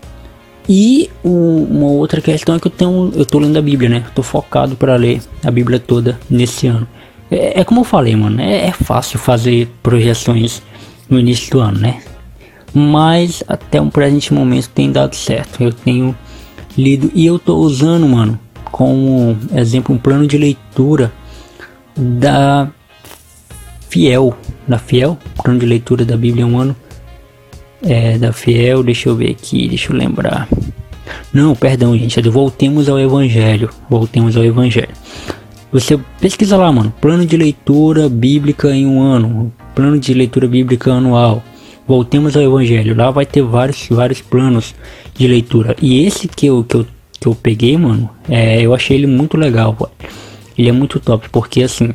E 0.70 1.10
uma 1.24 1.88
outra 1.88 2.22
questão 2.22 2.56
é 2.56 2.60
que 2.60 2.68
eu 2.68 2.72
tenho, 2.72 3.12
eu 3.16 3.26
tô 3.26 3.40
lendo 3.40 3.58
a 3.58 3.62
Bíblia, 3.62 3.90
né? 3.90 4.04
tô 4.14 4.24
focado 4.24 4.76
para 4.76 4.96
ler 4.96 5.22
a 5.44 5.52
Bíblia 5.52 5.80
toda 5.80 6.20
nesse 6.30 6.68
ano. 6.68 6.88
É, 7.30 7.62
é 7.62 7.64
como 7.64 7.82
eu 7.82 7.86
falei, 7.86 8.16
mano, 8.16 8.42
é, 8.42 8.68
é 8.68 8.72
fácil 8.72 9.18
fazer 9.18 9.70
projeções 9.82 10.62
no 11.10 11.20
início 11.20 11.52
do 11.52 11.60
ano, 11.60 11.80
né? 11.80 12.02
Mas 12.74 13.44
até 13.48 13.82
um 13.82 13.90
presente 13.90 14.34
momento 14.34 14.70
tem 14.70 14.92
dado 14.92 15.16
certo. 15.16 15.62
Eu 15.62 15.74
tenho 15.74 16.16
lido 16.78 17.12
e 17.14 17.26
eu 17.26 17.38
tô 17.38 17.58
usando, 17.58 18.08
mano, 18.08 18.40
como 18.72 19.38
exemplo 19.54 19.94
um 19.94 19.98
plano 19.98 20.26
de 20.26 20.38
leitura 20.38 21.12
da 21.98 22.70
Fiel, 23.90 24.36
da 24.68 24.78
Fiel, 24.78 25.18
plano 25.44 25.60
de 25.60 25.66
leitura 25.66 26.06
da 26.06 26.16
Bíblia 26.16 26.48
um 26.48 26.58
ano 26.58 26.76
é, 27.84 28.18
da 28.18 28.32
Fiel, 28.32 28.84
deixa 28.84 29.10
eu 29.10 29.16
ver 29.16 29.32
aqui, 29.32 29.68
deixa 29.68 29.92
eu 29.92 29.98
lembrar. 29.98 30.48
Não, 31.34 31.56
perdão, 31.56 31.98
gente, 31.98 32.20
é 32.20 32.22
do 32.22 32.32
Voltemos 32.32 32.88
ao 32.88 33.00
Evangelho. 33.00 33.70
Voltemos 33.90 34.38
ao 34.38 34.44
Evangelho. 34.44 34.94
Você 35.72 36.00
pesquisa 36.20 36.58
lá, 36.58 36.72
mano, 36.72 36.94
plano 37.00 37.26
de 37.26 37.38
leitura 37.38 38.10
bíblica 38.10 38.70
em 38.72 38.86
um 38.86 39.02
ano, 39.02 39.52
plano 39.74 39.98
de 39.98 40.14
leitura 40.14 40.48
bíblica 40.48 40.92
anual. 40.92 41.42
Voltemos 41.88 42.36
ao 42.36 42.44
Evangelho. 42.44 42.96
Lá 42.96 43.12
vai 43.12 43.26
ter 43.26 43.42
vários, 43.42 43.88
vários 43.90 44.22
planos 44.22 44.76
de 45.14 45.28
leitura. 45.28 45.76
E 45.82 46.06
esse 46.06 46.28
que 46.28 46.46
eu, 46.46 46.64
que 46.64 46.76
eu 46.76 46.86
que 47.22 47.28
eu 47.28 47.36
peguei, 47.36 47.78
mano, 47.78 48.10
é, 48.28 48.60
eu 48.60 48.74
achei 48.74 48.98
ele 48.98 49.06
muito 49.06 49.38
legal, 49.38 49.76
pô. 49.76 49.88
Ele 50.58 50.70
é 50.70 50.72
muito 50.72 51.00
top, 51.00 51.30
porque 51.30 51.62
assim, 51.62 51.94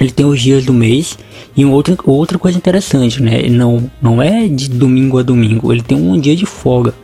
ele 0.00 0.10
tem 0.10 0.24
os 0.24 0.40
dias 0.40 0.64
do 0.64 0.72
mês 0.72 1.18
e 1.54 1.64
outra, 1.64 1.94
outra 2.06 2.38
coisa 2.38 2.56
interessante, 2.56 3.22
né? 3.22 3.42
Não, 3.50 3.90
não 4.00 4.22
é 4.22 4.48
de 4.48 4.70
domingo 4.70 5.18
a 5.18 5.22
domingo, 5.22 5.70
ele 5.70 5.82
tem 5.82 5.98
um 5.98 6.18
dia 6.18 6.34
de 6.34 6.46
folga. 6.46 6.94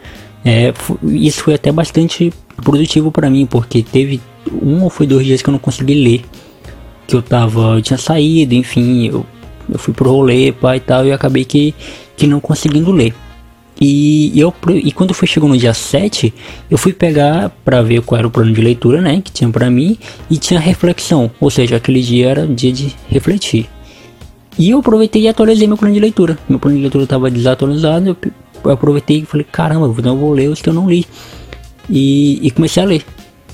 É, 0.43 0.73
isso 1.03 1.43
foi 1.43 1.55
até 1.55 1.71
bastante 1.71 2.33
produtivo 2.65 3.13
para 3.13 3.29
mim, 3.29 3.45
porque 3.45 3.83
teve 3.83 4.21
um 4.63 4.83
ou 4.83 4.89
foi 4.89 5.07
dois 5.07 5.27
dias 5.27 5.43
que 5.43 5.49
eu 5.49 5.53
não 5.53 5.59
consegui 5.59 5.95
ler. 5.95 6.25
Que 7.07 7.15
eu 7.15 7.23
tava, 7.23 7.77
eu 7.77 7.83
tinha 7.83 7.99
saído, 7.99 8.55
enfim, 8.55 9.09
eu, 9.09 9.27
eu 9.71 9.79
fui 9.79 9.93
pro 9.93 10.11
rolê, 10.11 10.51
pai 10.53 10.79
e 10.79 10.81
tal, 10.81 11.05
e 11.05 11.13
acabei 11.13 11.45
que, 11.45 11.75
que 12.17 12.27
não 12.27 12.41
conseguindo 12.41 12.91
ler. 12.91 13.15
E, 13.81 14.33
eu, 14.39 14.55
e 14.71 14.91
quando 14.91 15.13
foi 15.13 15.29
chegou 15.29 15.49
no 15.49 15.57
dia 15.57 15.75
7, 15.75 16.33
eu 16.71 16.79
fui 16.79 16.93
pegar 16.93 17.51
para 17.65 17.83
ver 17.83 18.01
qual 18.01 18.19
era 18.19 18.27
o 18.27 18.31
plano 18.31 18.53
de 18.53 18.61
leitura, 18.61 19.01
né, 19.01 19.21
que 19.23 19.31
tinha 19.31 19.51
para 19.51 19.71
mim, 19.71 19.99
e 20.31 20.39
tinha 20.39 20.59
reflexão, 20.59 21.31
ou 21.39 21.51
seja, 21.51 21.77
aquele 21.77 22.01
dia 22.01 22.29
era 22.29 22.47
dia 22.47 22.73
de 22.73 22.95
refletir. 23.09 23.69
E 24.59 24.71
eu 24.71 24.79
aproveitei 24.79 25.23
e 25.23 25.29
atualizei 25.29 25.67
meu 25.67 25.77
plano 25.77 25.93
de 25.93 26.01
leitura. 26.01 26.39
Meu 26.49 26.59
plano 26.59 26.77
de 26.77 26.83
leitura 26.83 27.05
estava 27.05 27.31
desatualizado, 27.31 28.17
eu, 28.65 28.71
aproveitei 28.71 29.19
e 29.19 29.25
falei, 29.27 29.47
caramba, 29.51 29.95
então 29.99 30.15
eu 30.15 30.19
vou 30.19 30.33
ler 30.33 30.49
os 30.49 30.63
que 30.63 30.69
eu 30.71 30.75
não 30.75 30.89
li. 30.89 31.05
E, 31.91 32.41
e 32.43 32.51
comecei 32.51 32.83
a 32.83 32.87
ler, 32.87 33.05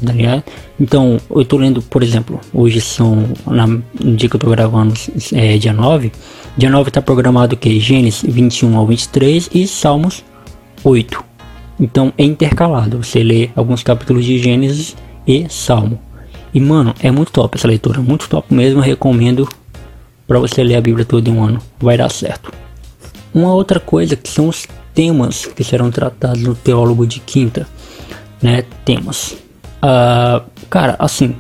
tá 0.04 0.12
ligado? 0.12 0.42
Então, 0.80 1.18
eu 1.30 1.44
tô 1.44 1.56
lendo, 1.56 1.82
por 1.82 2.02
exemplo, 2.02 2.40
hoje 2.52 2.80
são, 2.80 3.24
na, 3.46 3.66
no 3.66 4.16
dia 4.16 4.28
que 4.28 4.36
eu 4.36 4.40
tô 4.40 4.50
gravando, 4.50 4.94
é 5.32 5.56
dia 5.56 5.72
9, 5.72 6.12
Dia 6.54 6.68
9 6.68 6.90
está 6.90 7.00
programado 7.00 7.56
que 7.56 7.80
Gênesis 7.80 8.22
21 8.22 8.76
ao 8.76 8.86
23 8.86 9.48
e 9.54 9.66
Salmos 9.66 10.22
8. 10.84 11.24
Então 11.80 12.12
é 12.18 12.24
intercalado, 12.24 13.02
você 13.02 13.22
lê 13.22 13.48
alguns 13.56 13.82
capítulos 13.82 14.24
de 14.24 14.38
Gênesis 14.38 14.94
e 15.26 15.46
Salmo. 15.48 15.98
E 16.52 16.60
mano, 16.60 16.94
é 17.00 17.10
muito 17.10 17.32
top 17.32 17.56
essa 17.56 17.66
leitura, 17.66 18.02
muito 18.02 18.28
top 18.28 18.52
mesmo, 18.52 18.80
recomendo 18.80 19.48
para 20.26 20.38
você 20.38 20.62
ler 20.62 20.76
a 20.76 20.80
Bíblia 20.82 21.06
todo 21.06 21.26
em 21.26 21.32
um 21.32 21.42
ano, 21.42 21.58
vai 21.80 21.96
dar 21.96 22.10
certo. 22.10 22.52
Uma 23.32 23.54
outra 23.54 23.80
coisa 23.80 24.14
que 24.14 24.28
são 24.28 24.48
os 24.48 24.66
temas 24.94 25.46
que 25.46 25.64
serão 25.64 25.90
tratados 25.90 26.42
no 26.42 26.54
Teólogo 26.54 27.06
de 27.06 27.18
Quinta, 27.18 27.66
né? 28.42 28.62
Temas. 28.84 29.38
Uh, 29.83 30.42
cara, 30.71 30.95
assim, 30.99 31.35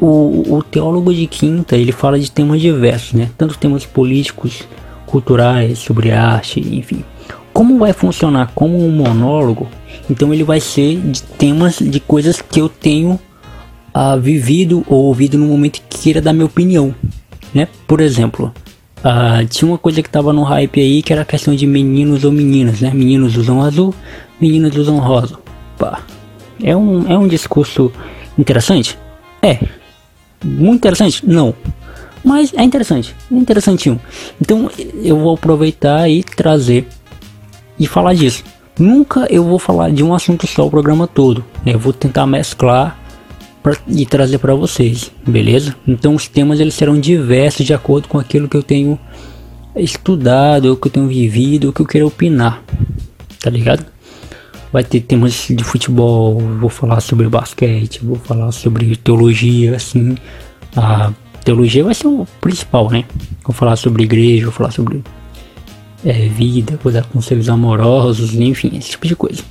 o, 0.00 0.56
o 0.56 0.62
teólogo 0.64 1.14
de 1.14 1.28
quinta 1.28 1.76
ele 1.76 1.92
fala 1.92 2.18
de 2.18 2.30
temas 2.30 2.60
diversos, 2.60 3.12
né? 3.12 3.30
Tanto 3.38 3.56
temas 3.56 3.86
políticos, 3.86 4.64
culturais, 5.06 5.78
sobre 5.78 6.10
arte, 6.10 6.58
enfim. 6.58 7.04
Como 7.52 7.78
vai 7.78 7.92
funcionar 7.92 8.50
como 8.54 8.84
um 8.84 8.90
monólogo? 8.90 9.68
Então 10.10 10.34
ele 10.34 10.42
vai 10.42 10.58
ser 10.58 10.96
de 10.96 11.22
temas 11.22 11.78
de 11.78 12.00
coisas 12.00 12.40
que 12.40 12.60
eu 12.60 12.68
tenho 12.68 13.20
uh, 13.94 14.18
vivido 14.20 14.84
ou 14.88 15.04
ouvido 15.04 15.38
no 15.38 15.46
momento 15.46 15.80
que 15.88 15.98
queira 15.98 16.20
dar 16.20 16.32
minha 16.32 16.46
opinião, 16.46 16.92
né? 17.54 17.68
Por 17.86 18.00
exemplo, 18.00 18.52
uh, 18.98 19.46
tinha 19.46 19.70
uma 19.70 19.78
coisa 19.78 20.02
que 20.02 20.10
tava 20.10 20.32
no 20.32 20.42
hype 20.42 20.80
aí 20.80 21.02
que 21.02 21.12
era 21.12 21.22
a 21.22 21.26
questão 21.26 21.54
de 21.54 21.66
meninos 21.66 22.24
ou 22.24 22.32
meninas, 22.32 22.80
né? 22.80 22.90
Meninos 22.92 23.36
usam 23.36 23.62
azul, 23.62 23.94
meninas 24.40 24.74
usam 24.74 24.98
rosa. 24.98 25.38
Pá. 25.78 26.00
É 26.62 26.76
um, 26.76 27.10
é 27.10 27.18
um 27.18 27.26
discurso 27.26 27.92
interessante? 28.38 28.98
É, 29.42 29.58
muito 30.44 30.76
interessante? 30.76 31.26
Não. 31.26 31.54
Mas 32.24 32.52
é 32.54 32.62
interessante, 32.62 33.14
interessantinho. 33.30 34.00
Então 34.40 34.70
eu 35.02 35.18
vou 35.18 35.34
aproveitar 35.34 36.08
e 36.08 36.22
trazer 36.22 36.86
e 37.78 37.86
falar 37.86 38.14
disso. 38.14 38.44
Nunca 38.78 39.26
eu 39.28 39.44
vou 39.44 39.58
falar 39.58 39.90
de 39.90 40.02
um 40.02 40.14
assunto 40.14 40.46
só 40.46 40.66
o 40.66 40.70
programa 40.70 41.06
todo. 41.06 41.44
Né? 41.64 41.74
Eu 41.74 41.78
vou 41.78 41.92
tentar 41.92 42.26
mesclar 42.26 42.98
pra, 43.62 43.76
e 43.88 44.06
trazer 44.06 44.38
para 44.38 44.54
vocês, 44.54 45.10
beleza? 45.26 45.74
Então 45.86 46.14
os 46.14 46.28
temas 46.28 46.60
eles 46.60 46.74
serão 46.74 46.98
diversos 46.98 47.66
de 47.66 47.74
acordo 47.74 48.08
com 48.08 48.18
aquilo 48.18 48.48
que 48.48 48.56
eu 48.56 48.62
tenho 48.62 48.98
estudado, 49.76 50.72
o 50.72 50.76
que 50.76 50.86
eu 50.88 50.92
tenho 50.92 51.08
vivido, 51.08 51.68
o 51.68 51.72
que 51.72 51.80
eu 51.80 51.86
quero 51.86 52.06
opinar, 52.06 52.62
tá 53.40 53.50
ligado? 53.50 53.91
Vai 54.72 54.82
ter 54.82 55.00
temas 55.00 55.48
de 55.50 55.62
futebol, 55.62 56.38
vou 56.38 56.70
falar 56.70 57.00
sobre 57.00 57.28
basquete, 57.28 58.00
vou 58.02 58.16
falar 58.16 58.50
sobre 58.52 58.96
teologia, 58.96 59.76
assim. 59.76 60.16
A 60.74 61.12
teologia 61.44 61.84
vai 61.84 61.94
ser 61.94 62.06
o 62.06 62.26
principal, 62.40 62.90
né? 62.90 63.04
Vou 63.44 63.54
falar 63.54 63.76
sobre 63.76 64.04
igreja, 64.04 64.44
vou 64.44 64.52
falar 64.52 64.70
sobre 64.70 65.02
é, 66.04 66.12
vida, 66.28 66.78
vou 66.82 66.92
dar 66.92 67.04
conselhos 67.04 67.48
amorosos, 67.48 68.34
enfim, 68.34 68.72
esse 68.76 68.90
tipo 68.90 69.06
de 69.06 69.14
coisa. 69.14 69.42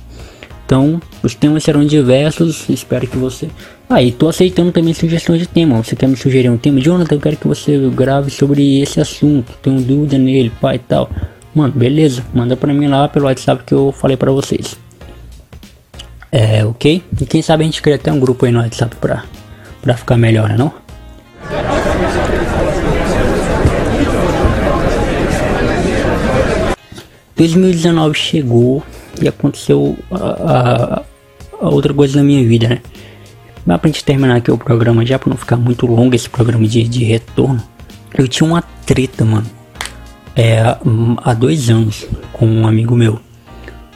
Então, 0.64 1.00
os 1.22 1.34
temas 1.34 1.64
serão 1.64 1.84
diversos, 1.84 2.68
espero 2.68 3.06
que 3.06 3.16
você... 3.16 3.48
Ah, 3.90 4.02
e 4.02 4.10
tô 4.10 4.28
aceitando 4.28 4.72
também 4.72 4.94
sugestões 4.94 5.38
de 5.38 5.46
tema. 5.46 5.76
Você 5.82 5.94
quer 5.94 6.08
me 6.08 6.16
sugerir 6.16 6.48
um 6.48 6.56
tema? 6.56 6.80
Jonathan, 6.80 7.16
eu 7.16 7.20
quero 7.20 7.36
que 7.36 7.46
você 7.46 7.78
grave 7.90 8.30
sobre 8.30 8.80
esse 8.80 8.98
assunto. 8.98 9.52
Tenho 9.62 9.82
dúvida 9.82 10.16
nele, 10.16 10.50
pai 10.62 10.76
e 10.76 10.78
tal. 10.78 11.10
Mano, 11.54 11.74
beleza. 11.76 12.24
Manda 12.32 12.56
pra 12.56 12.72
mim 12.72 12.86
lá 12.86 13.06
pelo 13.06 13.26
WhatsApp 13.26 13.64
que 13.66 13.74
eu 13.74 13.92
falei 13.92 14.16
pra 14.16 14.32
vocês. 14.32 14.78
É, 16.34 16.64
ok? 16.64 17.04
E 17.20 17.26
quem 17.26 17.42
sabe 17.42 17.62
a 17.62 17.66
gente 17.66 17.82
cria 17.82 17.96
até 17.96 18.10
um 18.10 18.18
grupo 18.18 18.46
aí 18.46 18.52
no 18.52 18.58
WhatsApp 18.58 18.96
pra, 18.96 19.24
pra 19.82 19.94
ficar 19.94 20.16
melhor, 20.16 20.48
né 20.48 20.56
não? 20.56 20.72
...2019 27.36 28.14
chegou 28.14 28.82
e 29.20 29.26
aconteceu 29.26 29.98
a, 30.10 30.16
a, 30.16 31.02
a, 31.60 31.68
outra 31.68 31.92
coisa 31.92 32.18
na 32.18 32.24
minha 32.24 32.46
vida, 32.46 32.68
né? 32.68 32.78
Mas 33.66 33.80
pra 33.80 33.90
gente 33.90 34.04
terminar 34.04 34.36
aqui 34.36 34.50
o 34.50 34.56
programa 34.56 35.04
já, 35.04 35.18
pra 35.18 35.28
não 35.28 35.36
ficar 35.36 35.56
muito 35.56 35.86
longo 35.86 36.14
esse 36.14 36.30
programa 36.30 36.66
de, 36.66 36.84
de 36.84 37.04
retorno... 37.04 37.62
...eu 38.16 38.26
tinha 38.26 38.48
uma 38.48 38.62
treta, 38.62 39.24
mano... 39.24 39.46
É, 40.34 40.62
há 41.24 41.34
dois 41.34 41.68
anos 41.68 42.06
com 42.32 42.46
um 42.46 42.66
amigo 42.66 42.96
meu 42.96 43.20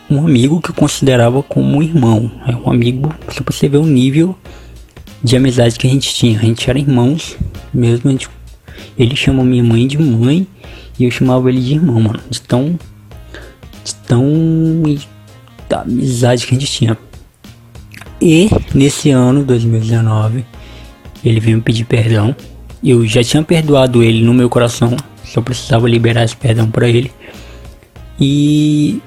um 0.08 0.24
amigo 0.24 0.60
que 0.60 0.70
eu 0.70 0.74
considerava 0.74 1.42
como 1.42 1.76
um 1.76 1.82
irmão. 1.82 2.30
É 2.46 2.54
um 2.54 2.70
amigo, 2.70 3.12
só 3.28 3.42
pra 3.42 3.54
você 3.54 3.68
ver 3.68 3.78
o 3.78 3.86
nível 3.86 4.36
de 5.22 5.36
amizade 5.36 5.78
que 5.78 5.86
a 5.86 5.90
gente 5.90 6.14
tinha. 6.14 6.38
A 6.38 6.42
gente 6.42 6.68
era 6.68 6.78
irmãos, 6.78 7.36
mesmo. 7.72 8.10
Gente, 8.10 8.28
ele 8.98 9.16
chamou 9.16 9.44
minha 9.44 9.64
mãe 9.64 9.86
de 9.86 9.98
mãe 9.98 10.46
e 10.98 11.04
eu 11.04 11.10
chamava 11.10 11.48
ele 11.48 11.60
de 11.60 11.74
irmão, 11.74 12.00
mano. 12.00 12.20
De 12.30 12.40
tão. 12.40 12.78
De 13.84 13.94
tão. 14.06 14.24
da 15.68 15.80
amizade 15.80 16.46
que 16.46 16.54
a 16.54 16.58
gente 16.58 16.70
tinha. 16.70 16.96
E 18.20 18.48
nesse 18.74 19.10
ano, 19.10 19.44
2019, 19.44 20.44
ele 21.24 21.40
veio 21.40 21.56
me 21.56 21.62
pedir 21.62 21.84
perdão. 21.84 22.34
Eu 22.82 23.06
já 23.06 23.22
tinha 23.22 23.42
perdoado 23.42 24.02
ele 24.02 24.24
no 24.24 24.32
meu 24.32 24.48
coração, 24.48 24.96
só 25.24 25.40
precisava 25.40 25.88
liberar 25.88 26.24
esse 26.24 26.36
perdão 26.36 26.70
para 26.70 26.88
ele. 26.88 27.10
E 28.18 29.00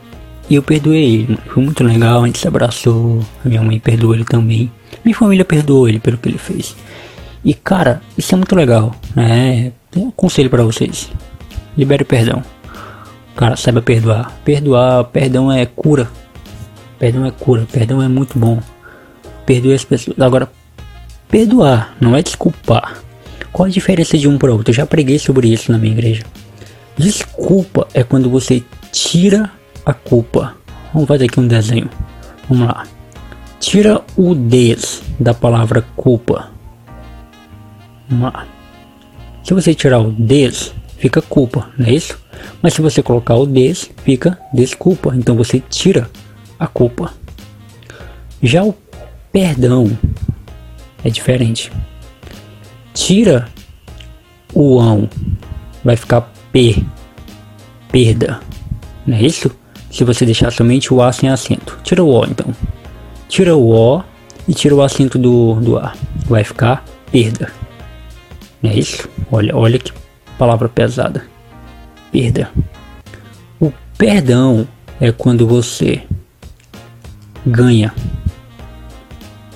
e 0.49 0.55
eu 0.55 0.63
perdoei 0.63 1.15
ele. 1.15 1.37
Foi 1.47 1.63
muito 1.63 1.83
legal, 1.83 2.23
a 2.23 2.25
gente 2.25 2.39
se 2.39 2.47
abraçou. 2.47 3.19
A 3.45 3.47
minha 3.47 3.61
mãe 3.61 3.79
perdoou 3.79 4.15
ele 4.15 4.25
também. 4.25 4.71
Minha 5.05 5.15
família 5.15 5.45
perdoou 5.45 5.87
ele 5.87 5.99
pelo 5.99 6.17
que 6.17 6.27
ele 6.27 6.37
fez. 6.37 6.75
E 7.45 7.53
cara, 7.53 8.01
isso 8.17 8.33
é 8.33 8.37
muito 8.37 8.55
legal. 8.55 8.95
Né? 9.15 9.71
Tem 9.91 10.03
um 10.03 10.11
conselho 10.11 10.49
para 10.49 10.63
vocês. 10.63 11.09
Libere 11.77 12.03
perdão. 12.03 12.43
Cara, 13.35 13.55
saiba 13.55 13.81
perdoar. 13.81 14.31
Perdoar, 14.43 15.03
perdão 15.05 15.51
é 15.51 15.65
cura. 15.65 16.09
Perdão 16.97 17.25
é 17.25 17.31
cura. 17.31 17.67
Perdão 17.71 18.01
é 18.01 18.07
muito 18.07 18.37
bom. 18.37 18.59
Perdoe 19.45 19.73
as 19.73 19.85
pessoas. 19.85 20.19
Agora, 20.19 20.51
perdoar 21.29 21.95
não 22.01 22.15
é 22.15 22.23
desculpar. 22.23 22.97
Qual 23.51 23.67
a 23.67 23.69
diferença 23.69 24.17
de 24.17 24.27
um 24.27 24.37
para 24.37 24.51
outro? 24.51 24.71
Eu 24.71 24.75
já 24.75 24.85
preguei 24.85 25.19
sobre 25.19 25.47
isso 25.47 25.71
na 25.71 25.77
minha 25.77 25.93
igreja. 25.93 26.23
Desculpa 26.97 27.87
é 27.93 28.03
quando 28.03 28.29
você 28.29 28.63
tira 28.91 29.51
a 29.89 29.93
culpa. 29.93 30.55
Vamos 30.93 31.07
fazer 31.07 31.25
aqui 31.25 31.39
um 31.39 31.47
desenho. 31.47 31.89
Vamos 32.47 32.67
lá. 32.67 32.85
Tira 33.59 34.01
o 34.15 34.33
des 34.35 35.01
da 35.19 35.33
palavra 35.33 35.81
culpa. 35.95 36.49
Vamos 38.07 38.33
lá. 38.33 38.47
Se 39.43 39.53
você 39.53 39.73
tirar 39.73 39.99
o 39.99 40.11
des, 40.11 40.73
fica 40.97 41.21
culpa, 41.21 41.69
não 41.77 41.87
é 41.87 41.93
isso? 41.93 42.17
Mas 42.61 42.73
se 42.73 42.81
você 42.81 43.01
colocar 43.01 43.35
o 43.35 43.45
des, 43.45 43.89
fica 44.03 44.37
desculpa. 44.53 45.13
Então 45.15 45.35
você 45.35 45.59
tira 45.59 46.09
a 46.59 46.67
culpa. 46.67 47.13
Já 48.41 48.63
o 48.63 48.75
perdão 49.31 49.97
é 51.03 51.09
diferente. 51.09 51.71
Tira 52.93 53.47
o 54.53 54.79
ão, 54.79 55.09
vai 55.83 55.95
ficar 55.95 56.21
p, 56.51 56.83
perda, 57.91 58.39
não 59.05 59.15
é 59.15 59.21
isso? 59.21 59.58
Se 59.91 60.03
você 60.03 60.25
deixar 60.25 60.51
somente 60.51 60.93
o 60.93 61.01
A 61.01 61.11
sem 61.11 61.29
acento. 61.29 61.79
Tira 61.83 62.03
o 62.03 62.09
O 62.09 62.25
então. 62.25 62.53
Tira 63.27 63.55
o 63.55 63.69
O 63.69 64.03
e 64.47 64.53
tira 64.53 64.75
o 64.75 64.81
acento 64.81 65.17
do, 65.17 65.55
do 65.55 65.77
A. 65.77 65.93
Vai 66.25 66.43
ficar 66.43 66.83
perda. 67.11 67.51
Não 68.61 68.71
é 68.71 68.75
isso? 68.75 69.07
Olha, 69.31 69.55
olha 69.55 69.79
que 69.79 69.91
palavra 70.37 70.69
pesada. 70.69 71.23
Perda. 72.11 72.49
O 73.59 73.71
perdão 73.97 74.67
é 74.99 75.11
quando 75.11 75.47
você 75.47 76.03
ganha. 77.45 77.93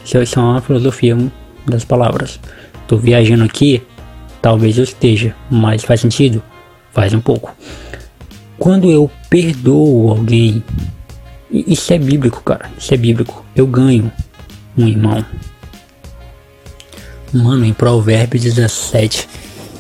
Isso 0.04 0.18
é 0.18 0.42
uma 0.42 0.62
filosofia 0.62 1.18
das 1.66 1.86
palavras. 1.86 2.40
Tô 2.88 2.98
viajando 2.98 3.44
aqui, 3.44 3.82
talvez 4.42 4.78
eu 4.78 4.84
esteja, 4.84 5.36
mas 5.50 5.84
faz 5.84 6.02
sentido? 6.02 6.44
Faz 6.92 7.14
um 7.14 7.22
pouco. 7.22 7.56
Quando 8.64 8.90
eu 8.90 9.12
perdoo 9.30 10.10
alguém, 10.10 10.64
isso 11.52 11.92
é 11.92 11.98
bíblico, 11.98 12.42
cara. 12.44 12.72
Isso 12.78 12.94
é 12.94 12.98
bíblico. 12.98 13.44
Eu 13.54 13.68
ganho 13.68 14.10
um 14.78 14.88
irmão. 14.88 15.26
Mano, 17.34 17.66
em 17.66 17.74
Provérbios 17.74 18.42
17, 18.42 19.28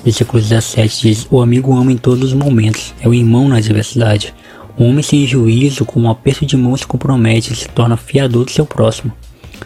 versículo 0.04 0.41
17 0.41 1.02
diz: 1.02 1.26
O 1.32 1.41
amigo 1.41 1.74
ama 1.74 1.93
em 1.93 1.98
todos 1.98 2.26
os 2.26 2.34
momentos, 2.34 2.93
é 3.00 3.08
o 3.08 3.13
irmão 3.13 3.48
na 3.48 3.56
adversidade. 3.56 4.34
O 4.78 4.84
homem 4.84 5.02
sem 5.02 5.26
juízo, 5.26 5.86
com 5.86 6.02
um 6.02 6.12
aperto 6.12 6.46
de 6.46 6.58
mão, 6.58 6.76
se 6.76 6.86
compromete 6.86 7.54
e 7.54 7.56
se 7.56 7.69
torna 7.69 7.96
fiador 7.96 8.43
do 8.43 8.52
seu 8.52 8.65
próximo. 8.65 9.13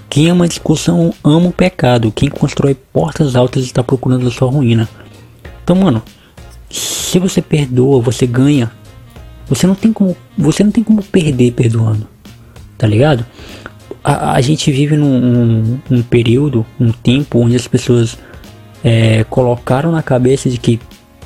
Quem 0.08 0.30
ama 0.30 0.46
a 0.46 0.48
discussão 0.48 1.12
ama 1.24 1.48
o 1.48 1.52
pecado. 1.52 2.12
Quem 2.12 2.30
constrói 2.30 2.76
portas 2.76 3.36
altas 3.36 3.64
está 3.64 3.84
procurando 3.84 4.28
a 4.28 4.32
sua 4.32 4.52
ruína. 4.52 4.88
Então, 5.64 5.76
mano, 5.76 6.04
se 6.70 7.18
você 7.18 7.42
perdoa, 7.42 8.00
você 8.00 8.28
ganha. 8.28 8.72
Você 9.50 9.66
não 9.66 9.76
tem 9.76 9.94
como, 9.94 10.16
você 10.38 10.64
não 10.64 10.72
tem 10.72 10.84
como 10.84 11.02
perder 11.02 11.52
perdoando. 11.52 12.08
Tá 12.78 12.86
ligado? 12.86 13.26
A, 14.04 14.34
a 14.34 14.42
gente 14.42 14.72
vive 14.72 14.96
num 14.96 15.08
um, 15.08 15.80
um 15.90 16.04
período, 16.04 16.66
um 16.80 16.92
tempo 16.92 17.40
onde 17.40 17.56
as 17.56 17.68
pessoas 17.68 18.18
é, 18.84 19.24
colocaram 19.26 19.92
na 19.92 20.04
cabeça 20.04 20.50
de 20.50 20.58
que 20.58 20.80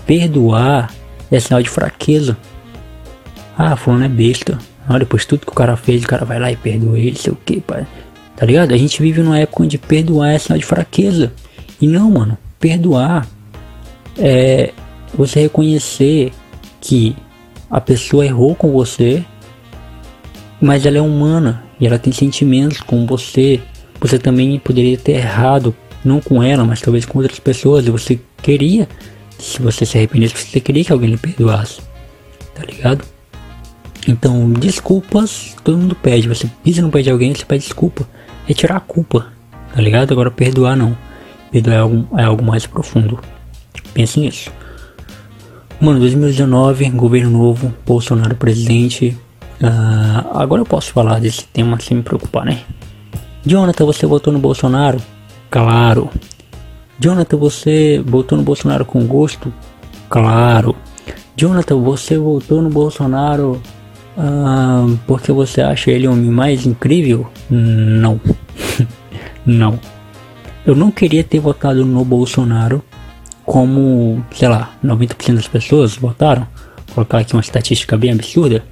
perdoar 0.05 0.91
é 1.31 1.39
sinal 1.39 1.61
de 1.61 1.69
fraqueza. 1.69 2.37
Ah, 3.57 3.75
fulano 3.75 4.05
é 4.05 4.09
besta. 4.09 4.57
Ah, 4.87 4.97
depois 4.97 5.25
tudo 5.25 5.45
que 5.45 5.51
o 5.51 5.55
cara 5.55 5.75
fez, 5.75 6.03
o 6.03 6.07
cara 6.07 6.25
vai 6.25 6.39
lá 6.39 6.51
e 6.51 6.55
perdoa 6.55 6.97
ele, 6.97 7.15
sei 7.15 7.31
o 7.31 7.35
que, 7.35 7.61
pai. 7.61 7.85
Tá 8.35 8.45
ligado? 8.45 8.73
A 8.73 8.77
gente 8.77 9.01
vive 9.01 9.21
numa 9.21 9.39
época 9.39 9.63
onde 9.63 9.77
perdoar 9.77 10.31
é 10.31 10.39
sinal 10.39 10.57
de 10.57 10.65
fraqueza. 10.65 11.31
E 11.79 11.87
não, 11.87 12.09
mano. 12.11 12.37
Perdoar 12.59 13.27
é 14.17 14.71
você 15.13 15.41
reconhecer 15.41 16.31
que 16.79 17.15
a 17.71 17.79
pessoa 17.79 18.25
errou 18.25 18.53
com 18.53 18.69
você, 18.73 19.23
mas 20.59 20.85
ela 20.85 20.97
é 20.97 21.01
humana 21.01 21.63
e 21.79 21.87
ela 21.87 21.97
tem 21.97 22.11
sentimentos 22.11 22.81
como 22.81 23.07
você. 23.07 23.61
Você 24.01 24.19
também 24.19 24.59
poderia 24.59 24.97
ter 24.97 25.13
errado, 25.13 25.73
não 26.03 26.19
com 26.19 26.43
ela, 26.43 26.65
mas 26.65 26.81
talvez 26.81 27.05
com 27.05 27.19
outras 27.19 27.39
pessoas. 27.39 27.87
E 27.87 27.89
você 27.89 28.19
queria, 28.43 28.89
se 29.39 29.61
você 29.61 29.85
se 29.85 29.97
arrependesse, 29.97 30.35
você 30.35 30.59
queria 30.59 30.83
que 30.83 30.91
alguém 30.91 31.11
lhe 31.11 31.17
perdoasse. 31.17 31.79
Tá 32.53 32.63
ligado? 32.65 33.05
Então, 34.07 34.51
desculpas, 34.51 35.55
todo 35.63 35.77
mundo 35.77 35.95
pede. 35.95 36.27
Você 36.27 36.49
pisa 36.63 36.81
no 36.81 36.89
pé 36.89 37.01
de 37.01 37.09
alguém, 37.09 37.33
você 37.33 37.45
pede 37.45 37.63
desculpa. 37.63 38.07
É 38.49 38.53
tirar 38.53 38.77
a 38.77 38.81
culpa, 38.81 39.31
tá 39.73 39.81
ligado? 39.81 40.11
Agora 40.11 40.29
perdoar 40.29 40.75
não. 40.75 40.97
Perdoar 41.51 41.75
é 41.75 41.79
algo, 41.79 42.07
é 42.17 42.23
algo 42.23 42.43
mais 42.43 42.65
profundo. 42.65 43.19
Pense 43.93 44.19
nisso. 44.19 44.51
Mano, 45.81 45.99
2019, 45.99 46.91
governo 46.91 47.31
novo, 47.31 47.73
Bolsonaro 47.83 48.35
presidente. 48.35 49.17
Uh, 49.59 50.37
agora 50.37 50.61
eu 50.61 50.65
posso 50.65 50.91
falar 50.93 51.19
desse 51.19 51.43
tema 51.47 51.79
sem 51.79 51.97
me 51.97 52.03
preocupar, 52.03 52.45
né? 52.45 52.61
Jonathan, 53.43 53.85
você 53.85 54.05
votou 54.05 54.31
no 54.31 54.37
Bolsonaro? 54.37 55.01
Claro. 55.49 56.07
Jonathan, 56.99 57.35
você 57.35 57.99
votou 58.05 58.37
no 58.37 58.43
Bolsonaro 58.43 58.85
com 58.85 59.03
gosto? 59.07 59.51
Claro. 60.07 60.75
Jonathan, 61.35 61.77
você 61.81 62.15
votou 62.15 62.61
no 62.61 62.69
Bolsonaro 62.69 63.59
ah, 64.15 64.85
porque 65.07 65.31
você 65.31 65.61
acha 65.61 65.89
ele 65.89 66.07
o 66.07 66.11
homem 66.11 66.29
mais 66.29 66.63
incrível? 66.67 67.27
Não. 67.49 68.21
não. 69.43 69.79
Eu 70.63 70.75
não 70.75 70.91
queria 70.91 71.23
ter 71.23 71.39
votado 71.39 71.83
no 71.83 72.05
Bolsonaro 72.05 72.83
como, 73.45 74.23
sei 74.31 74.47
lá, 74.47 74.73
90% 74.83 75.35
das 75.35 75.47
pessoas 75.47 75.95
votaram. 75.95 76.47
Vou 76.87 76.95
colocar 76.95 77.19
aqui 77.19 77.33
uma 77.33 77.41
estatística 77.41 77.97
bem 77.97 78.11
absurda. 78.11 78.63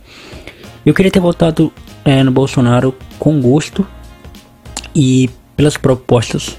Eu 0.86 0.94
queria 0.94 1.12
ter 1.12 1.20
votado 1.20 1.72
é, 2.06 2.24
no 2.24 2.32
Bolsonaro 2.32 2.96
com 3.18 3.40
gosto 3.42 3.86
e 4.96 5.30
pelas 5.56 5.78
propostas. 5.78 6.58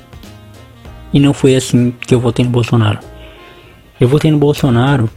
E 1.12 1.18
não 1.18 1.34
foi 1.34 1.56
assim 1.56 1.92
que 2.00 2.14
eu 2.14 2.20
votei 2.20 2.44
no 2.44 2.50
Bolsonaro. 2.50 2.98
Eu 4.00 4.08
votei 4.08 4.30
no 4.30 4.38
Bolsonaro 4.38 5.10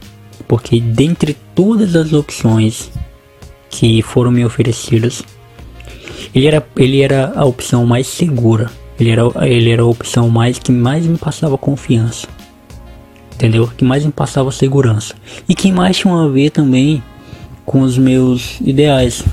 porque 0.48 0.80
dentre 0.80 1.36
todas 1.54 1.94
as 1.94 2.12
opções 2.12 2.90
que 3.70 4.02
foram 4.02 4.30
me 4.30 4.44
oferecidas, 4.44 5.22
ele 6.34 6.46
era, 6.46 6.66
ele 6.76 7.00
era 7.00 7.32
a 7.34 7.44
opção 7.44 7.86
mais 7.86 8.06
segura. 8.06 8.70
Ele 8.98 9.10
era, 9.10 9.22
ele 9.42 9.70
era 9.70 9.82
a 9.82 9.86
opção 9.86 10.28
mais 10.28 10.58
que 10.58 10.70
mais 10.70 11.06
me 11.06 11.18
passava 11.18 11.58
confiança. 11.58 12.28
Entendeu? 13.34 13.68
Que 13.76 13.84
mais 13.84 14.04
me 14.04 14.12
passava 14.12 14.50
segurança. 14.52 15.14
E 15.48 15.54
que 15.54 15.72
mais 15.72 15.96
tinha 15.96 16.14
a 16.14 16.28
ver 16.28 16.50
também 16.50 17.02
com 17.66 17.80
os 17.80 17.98
meus 17.98 18.60
ideais. 18.60 19.24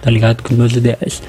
Tá 0.00 0.10
ligado? 0.10 0.42
Com 0.42 0.52
os 0.52 0.58
meus 0.58 0.72
ideais. 0.72 1.22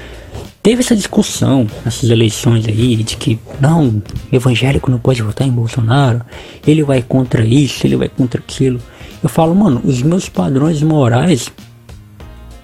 Teve 0.62 0.80
essa 0.82 0.94
discussão 0.94 1.66
nessas 1.84 2.10
eleições 2.10 2.68
aí 2.68 2.96
de 2.96 3.16
que 3.16 3.38
não, 3.58 4.02
evangélico 4.30 4.90
não 4.90 4.98
pode 4.98 5.22
votar 5.22 5.48
em 5.48 5.50
Bolsonaro, 5.50 6.20
ele 6.66 6.82
vai 6.82 7.00
contra 7.00 7.42
isso, 7.42 7.86
ele 7.86 7.96
vai 7.96 8.10
contra 8.10 8.40
aquilo. 8.40 8.78
Eu 9.22 9.28
falo, 9.28 9.54
mano, 9.54 9.80
os 9.82 10.02
meus 10.02 10.28
padrões 10.28 10.82
morais 10.82 11.50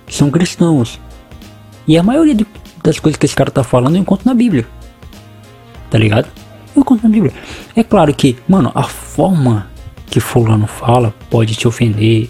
são 0.09 0.31
cristãos. 0.31 1.01
E 1.89 1.97
a 1.97 2.03
maioria 2.03 2.37
das 2.85 2.99
coisas 2.99 3.19
que 3.19 3.25
esse 3.25 3.35
cara 3.35 3.51
tá 3.51 3.65
falando 3.65 3.97
eu 3.97 4.03
encontro 4.03 4.29
na 4.29 4.35
Bíblia. 4.35 4.67
Tá 5.91 5.97
ligado? 5.97 6.29
Eu 6.77 6.85
Bíblia. 7.09 7.33
É 7.75 7.83
claro 7.83 8.13
que, 8.13 8.37
mano, 8.47 8.71
a 8.75 8.83
forma 8.83 9.67
que 10.07 10.21
fulano 10.21 10.67
fala 10.67 11.15
pode 11.31 11.55
te 11.55 11.67
ofender. 11.67 12.29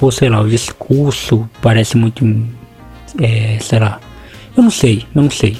Ou 0.00 0.10
sei 0.10 0.28
lá, 0.28 0.40
o 0.40 0.48
discurso 0.48 1.48
parece 1.60 1.96
muito. 1.96 2.24
É, 3.20 3.58
sei 3.60 3.78
lá. 3.78 4.00
Eu 4.56 4.62
não 4.62 4.70
sei, 4.70 5.04
eu 5.14 5.22
não 5.22 5.30
sei. 5.30 5.56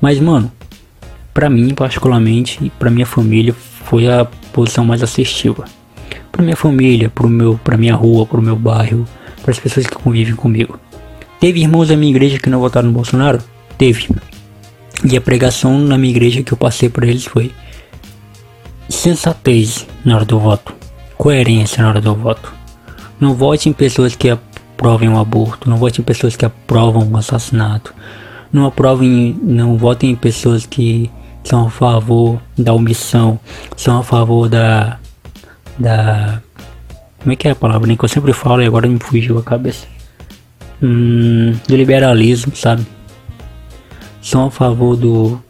Mas, 0.00 0.18
mano, 0.18 0.50
pra 1.32 1.50
mim, 1.50 1.74
particularmente, 1.74 2.58
e 2.64 2.70
pra 2.70 2.90
minha 2.90 3.06
família, 3.06 3.54
foi 3.84 4.10
a 4.10 4.24
posição 4.52 4.84
mais 4.84 5.02
assertiva. 5.02 5.64
Pra 6.32 6.42
minha 6.42 6.56
família, 6.56 7.10
pro 7.10 7.28
meu, 7.28 7.60
pra 7.62 7.76
minha 7.76 7.94
rua, 7.94 8.26
pro 8.26 8.42
meu 8.42 8.56
bairro, 8.56 9.06
para 9.42 9.52
as 9.52 9.58
pessoas 9.58 9.86
que 9.86 9.94
convivem 9.94 10.34
comigo. 10.34 10.78
Teve 11.38 11.60
irmãos 11.60 11.88
da 11.88 11.96
minha 11.96 12.10
igreja 12.10 12.38
que 12.38 12.48
não 12.48 12.60
votaram 12.60 12.88
no 12.88 12.94
Bolsonaro? 12.94 13.38
Teve. 13.76 14.08
E 15.04 15.16
a 15.16 15.20
pregação 15.20 15.78
na 15.78 15.98
minha 15.98 16.10
igreja 16.10 16.42
que 16.42 16.52
eu 16.52 16.56
passei 16.56 16.88
para 16.88 17.06
eles 17.06 17.24
foi 17.24 17.52
sensatez 18.88 19.86
na 20.04 20.16
hora 20.16 20.24
do 20.24 20.38
voto, 20.38 20.74
coerência 21.16 21.82
na 21.82 21.88
hora 21.88 22.00
do 22.00 22.14
voto. 22.14 22.52
Não 23.20 23.34
vote 23.34 23.68
em 23.68 23.72
pessoas 23.72 24.14
que 24.14 24.30
aprovem 24.30 25.08
o 25.08 25.18
aborto, 25.18 25.68
não 25.68 25.76
vote 25.76 26.00
em 26.00 26.04
pessoas 26.04 26.36
que 26.36 26.44
aprovam 26.44 27.08
o 27.08 27.16
assassinato. 27.16 27.94
Não 28.52 28.66
aprovem, 28.66 29.38
não 29.42 29.76
votem 29.76 30.10
em 30.10 30.16
pessoas 30.16 30.66
que 30.66 31.10
são 31.42 31.66
a 31.66 31.70
favor 31.70 32.40
da 32.56 32.72
omissão, 32.72 33.38
são 33.76 33.98
a 33.98 34.02
favor 34.02 34.48
da 34.48 34.98
da 35.78 36.40
como 37.18 37.32
é 37.32 37.36
que 37.36 37.48
é 37.48 37.52
a 37.52 37.54
palavra 37.54 37.86
nem 37.86 37.96
que 37.96 38.04
eu 38.04 38.08
sempre 38.08 38.32
falo 38.32 38.62
e 38.62 38.66
agora 38.66 38.86
me 38.86 38.98
fugiu 38.98 39.38
a 39.38 39.42
cabeça 39.42 39.86
hum, 40.82 41.54
do 41.66 41.76
liberalismo, 41.76 42.54
sabe? 42.54 42.86
São 44.20 44.46
a 44.46 44.50
favor 44.50 44.96
do, 44.96 45.40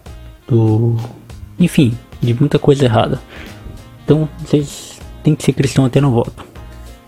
do. 0.48 0.96
Enfim, 1.58 1.96
de 2.24 2.34
muita 2.34 2.58
coisa 2.58 2.84
errada. 2.84 3.20
Então 4.04 4.28
vocês 4.44 4.98
têm 5.22 5.34
que 5.34 5.42
ser 5.42 5.52
cristão 5.52 5.84
até 5.84 6.00
no 6.00 6.10
voto. 6.10 6.44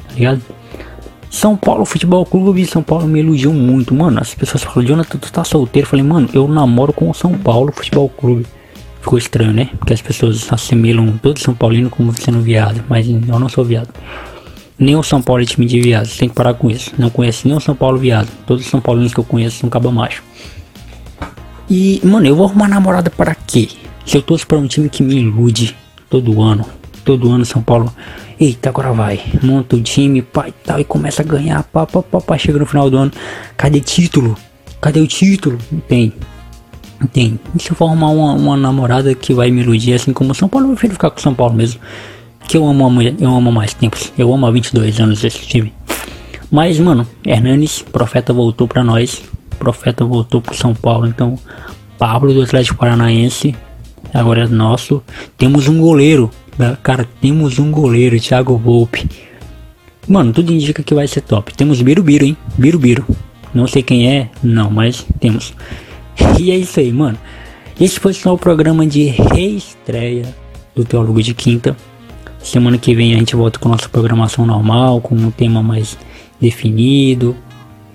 Tá 0.08 0.14
ligado? 0.14 0.42
São 1.30 1.56
Paulo 1.56 1.84
Futebol 1.84 2.24
Clube, 2.24 2.64
São 2.64 2.82
Paulo 2.82 3.06
me 3.06 3.20
iludiu 3.20 3.52
muito, 3.52 3.94
mano. 3.94 4.20
As 4.20 4.34
pessoas 4.34 4.62
falam, 4.62 4.86
Jonathan, 4.86 5.18
tu 5.18 5.30
tá 5.30 5.44
solteiro? 5.44 5.86
Eu 5.86 5.90
falei, 5.90 6.04
mano, 6.04 6.28
eu 6.32 6.48
namoro 6.48 6.92
com 6.92 7.10
o 7.10 7.14
São 7.14 7.36
Paulo 7.36 7.72
Futebol 7.72 8.08
Clube. 8.08 8.46
Ficou 9.00 9.18
estranho, 9.18 9.52
né? 9.52 9.68
Porque 9.78 9.92
as 9.92 10.00
pessoas 10.00 10.50
assimilam 10.50 11.18
todo 11.18 11.38
São 11.38 11.54
Paulino 11.54 11.90
como 11.90 12.12
sendo 12.14 12.40
viado, 12.40 12.82
mas 12.88 13.06
eu 13.08 13.38
não 13.38 13.48
sou 13.48 13.64
viado. 13.64 13.90
Nem 14.78 14.96
o 14.96 15.02
São 15.02 15.20
Paulo 15.22 15.42
é 15.42 15.46
time 15.46 15.66
de 15.66 15.80
viado. 15.80 16.08
Tem 16.08 16.28
que 16.28 16.34
parar 16.34 16.54
com 16.54 16.70
isso. 16.70 16.92
Não 16.98 17.10
conheço 17.10 17.46
nem 17.46 17.56
o 17.56 17.60
São 17.60 17.74
Paulo 17.74 17.98
viado. 17.98 18.28
Todos 18.46 18.64
os 18.64 18.70
São 18.70 18.80
Paulinos 18.80 19.12
que 19.12 19.20
eu 19.20 19.24
conheço 19.24 19.58
são 19.58 19.68
caba 19.68 19.90
macho. 19.90 20.22
E, 21.68 22.00
mano, 22.04 22.26
eu 22.26 22.36
vou 22.36 22.46
arrumar 22.46 22.68
namorada 22.68 23.10
para 23.10 23.34
quê? 23.34 23.68
Se 24.06 24.16
eu 24.16 24.22
torço 24.22 24.46
pra 24.46 24.56
um 24.56 24.66
time 24.66 24.88
que 24.88 25.02
me 25.02 25.16
ilude 25.16 25.76
todo 26.08 26.40
ano. 26.40 26.64
Todo 27.04 27.30
ano 27.30 27.44
São 27.44 27.62
Paulo. 27.62 27.92
Eita, 28.40 28.70
agora 28.70 28.92
vai. 28.92 29.20
Monta 29.42 29.76
o 29.76 29.82
time, 29.82 30.22
pai 30.22 30.54
tal. 30.64 30.80
E 30.80 30.84
começa 30.84 31.22
a 31.22 31.24
ganhar. 31.24 31.62
Pá, 31.64 31.84
pá, 31.86 32.02
pá, 32.02 32.20
pá. 32.20 32.38
Chega 32.38 32.58
no 32.58 32.66
final 32.66 32.88
do 32.88 32.96
ano. 32.96 33.12
Cadê 33.56 33.80
título? 33.80 34.36
Cadê 34.80 35.00
o 35.00 35.06
título? 35.06 35.58
Não 35.70 35.80
tem. 35.80 36.12
Não 36.98 37.06
tem. 37.06 37.38
E 37.54 37.62
se 37.62 37.70
eu 37.70 37.76
for 37.76 37.86
arrumar 37.86 38.10
uma, 38.10 38.32
uma 38.32 38.56
namorada 38.56 39.14
que 39.14 39.34
vai 39.34 39.50
me 39.50 39.60
iludir 39.60 39.92
assim 39.92 40.12
como 40.12 40.34
São 40.34 40.48
Paulo, 40.48 40.68
eu 40.68 40.70
prefiro 40.72 40.94
ficar 40.94 41.10
com 41.10 41.20
São 41.20 41.34
Paulo 41.34 41.54
mesmo 41.54 41.80
que 42.46 42.56
eu 42.56 42.66
amo 42.66 42.86
a 42.86 42.90
mulher, 42.90 43.14
eu 43.18 43.34
amo 43.34 43.50
mais 43.50 43.74
tempos. 43.74 44.12
Eu 44.16 44.32
amo 44.32 44.46
há 44.46 44.50
22 44.50 45.00
anos 45.00 45.24
esse 45.24 45.46
time. 45.46 45.72
Mas, 46.50 46.78
mano, 46.78 47.06
Hernanes, 47.24 47.82
profeta 47.82 48.32
voltou 48.32 48.68
para 48.68 48.84
nós. 48.84 49.22
Profeta 49.58 50.04
voltou 50.04 50.40
pro 50.40 50.54
São 50.54 50.74
Paulo. 50.74 51.06
Então, 51.06 51.38
Pablo 51.98 52.32
do 52.32 52.42
Atlético 52.42 52.78
Paranaense 52.78 53.54
agora 54.20 54.44
é 54.44 54.48
nosso. 54.48 55.02
Temos 55.36 55.68
um 55.68 55.80
goleiro, 55.80 56.30
cara, 56.82 57.06
temos 57.20 57.58
um 57.58 57.70
goleiro, 57.70 58.18
Thiago 58.18 58.56
Volpe. 58.56 59.08
Mano, 60.08 60.32
tudo 60.32 60.52
indica 60.52 60.82
que 60.82 60.94
vai 60.94 61.06
ser 61.06 61.20
top. 61.22 61.54
Temos 61.54 61.82
Birubiru, 61.82 62.24
hein? 62.24 62.36
Birubiru. 62.56 63.04
Não 63.52 63.66
sei 63.66 63.82
quem 63.82 64.08
é, 64.08 64.30
não, 64.42 64.70
mas 64.70 65.06
temos. 65.20 65.54
E 66.40 66.50
é 66.50 66.56
isso 66.56 66.80
aí, 66.80 66.90
mano. 66.92 67.18
Esse 67.78 68.00
foi 68.00 68.14
só 68.14 68.32
o 68.32 68.38
programa 68.38 68.86
de 68.86 69.04
reestreia 69.04 70.34
do 70.74 70.84
Teólogo 70.84 71.22
de 71.22 71.34
Quinta. 71.34 71.76
Semana 72.38 72.78
que 72.78 72.94
vem 72.94 73.14
a 73.14 73.18
gente 73.18 73.36
volta 73.36 73.58
com 73.58 73.68
nossa 73.68 73.88
programação 73.88 74.46
normal, 74.46 75.00
com 75.00 75.14
um 75.14 75.30
tema 75.30 75.62
mais 75.62 75.98
definido, 76.40 77.36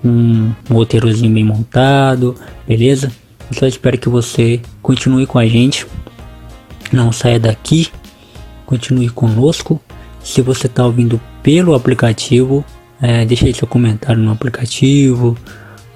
um 0.04 0.52
roteirozinho 0.70 1.32
bem 1.32 1.44
montado, 1.44 2.34
beleza? 2.66 3.10
Eu 3.50 3.58
só 3.58 3.66
espero 3.66 3.98
que 3.98 4.08
você 4.08 4.60
continue 4.80 5.26
com 5.26 5.38
a 5.38 5.46
gente, 5.46 5.86
não 6.94 7.12
saia 7.12 7.38
daqui, 7.38 7.88
continue 8.66 9.08
conosco. 9.08 9.80
Se 10.22 10.40
você 10.40 10.66
está 10.66 10.84
ouvindo 10.86 11.20
pelo 11.42 11.74
aplicativo, 11.74 12.64
é, 13.00 13.24
deixa 13.24 13.46
aí 13.46 13.54
seu 13.54 13.66
comentário 13.66 14.22
no 14.22 14.30
aplicativo, 14.30 15.36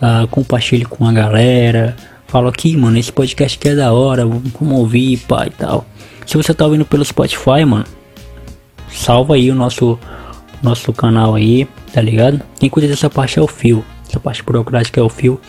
uh, 0.03 0.27
compartilhe 0.29 0.85
com 0.85 1.07
a 1.07 1.13
galera. 1.13 1.97
Fala 2.27 2.49
aqui, 2.49 2.77
mano, 2.77 2.99
esse 2.99 3.13
podcast 3.13 3.57
que 3.57 3.69
é 3.69 3.75
da 3.75 3.93
hora, 3.93 4.27
vamos 4.27 4.79
ouvir, 4.79 5.19
pá 5.19 5.47
e 5.47 5.51
tal. 5.51 5.87
Se 6.27 6.37
você 6.37 6.53
tá 6.53 6.65
ouvindo 6.65 6.85
pelo 6.85 7.05
Spotify, 7.05 7.65
mano, 7.65 7.85
salva 8.91 9.35
aí 9.35 9.51
o 9.51 9.55
nosso 9.55 9.99
nosso 10.63 10.93
canal 10.93 11.35
aí, 11.35 11.69
tá 11.93 12.01
ligado? 12.01 12.41
Quem 12.59 12.69
cuida 12.69 12.89
dessa 12.89 13.09
parte 13.09 13.39
é 13.39 13.43
o 13.43 13.47
Fio, 13.47 13.85
essa 14.09 14.19
parte 14.19 14.43
burocrática 14.43 15.01
é 15.01 15.03
o 15.03 15.09
Fio. 15.09 15.41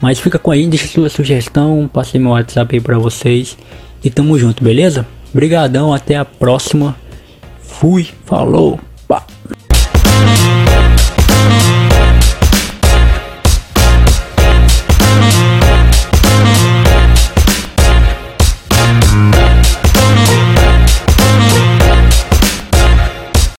Mas 0.00 0.20
fica 0.20 0.38
com 0.38 0.50
a 0.50 0.56
gente, 0.56 0.68
deixa 0.68 0.86
sua 0.86 1.08
sugestão, 1.08 1.90
passei 1.92 2.20
meu 2.20 2.30
WhatsApp 2.30 2.76
aí 2.76 2.80
pra 2.80 2.98
vocês 2.98 3.56
e 4.02 4.10
tamo 4.10 4.38
junto, 4.38 4.62
beleza? 4.62 5.06
Brigadão, 5.32 5.92
até 5.92 6.16
a 6.16 6.24
próxima. 6.24 6.96
Fui, 7.60 8.08
falou. 8.24 8.80
Pá. 9.06 9.24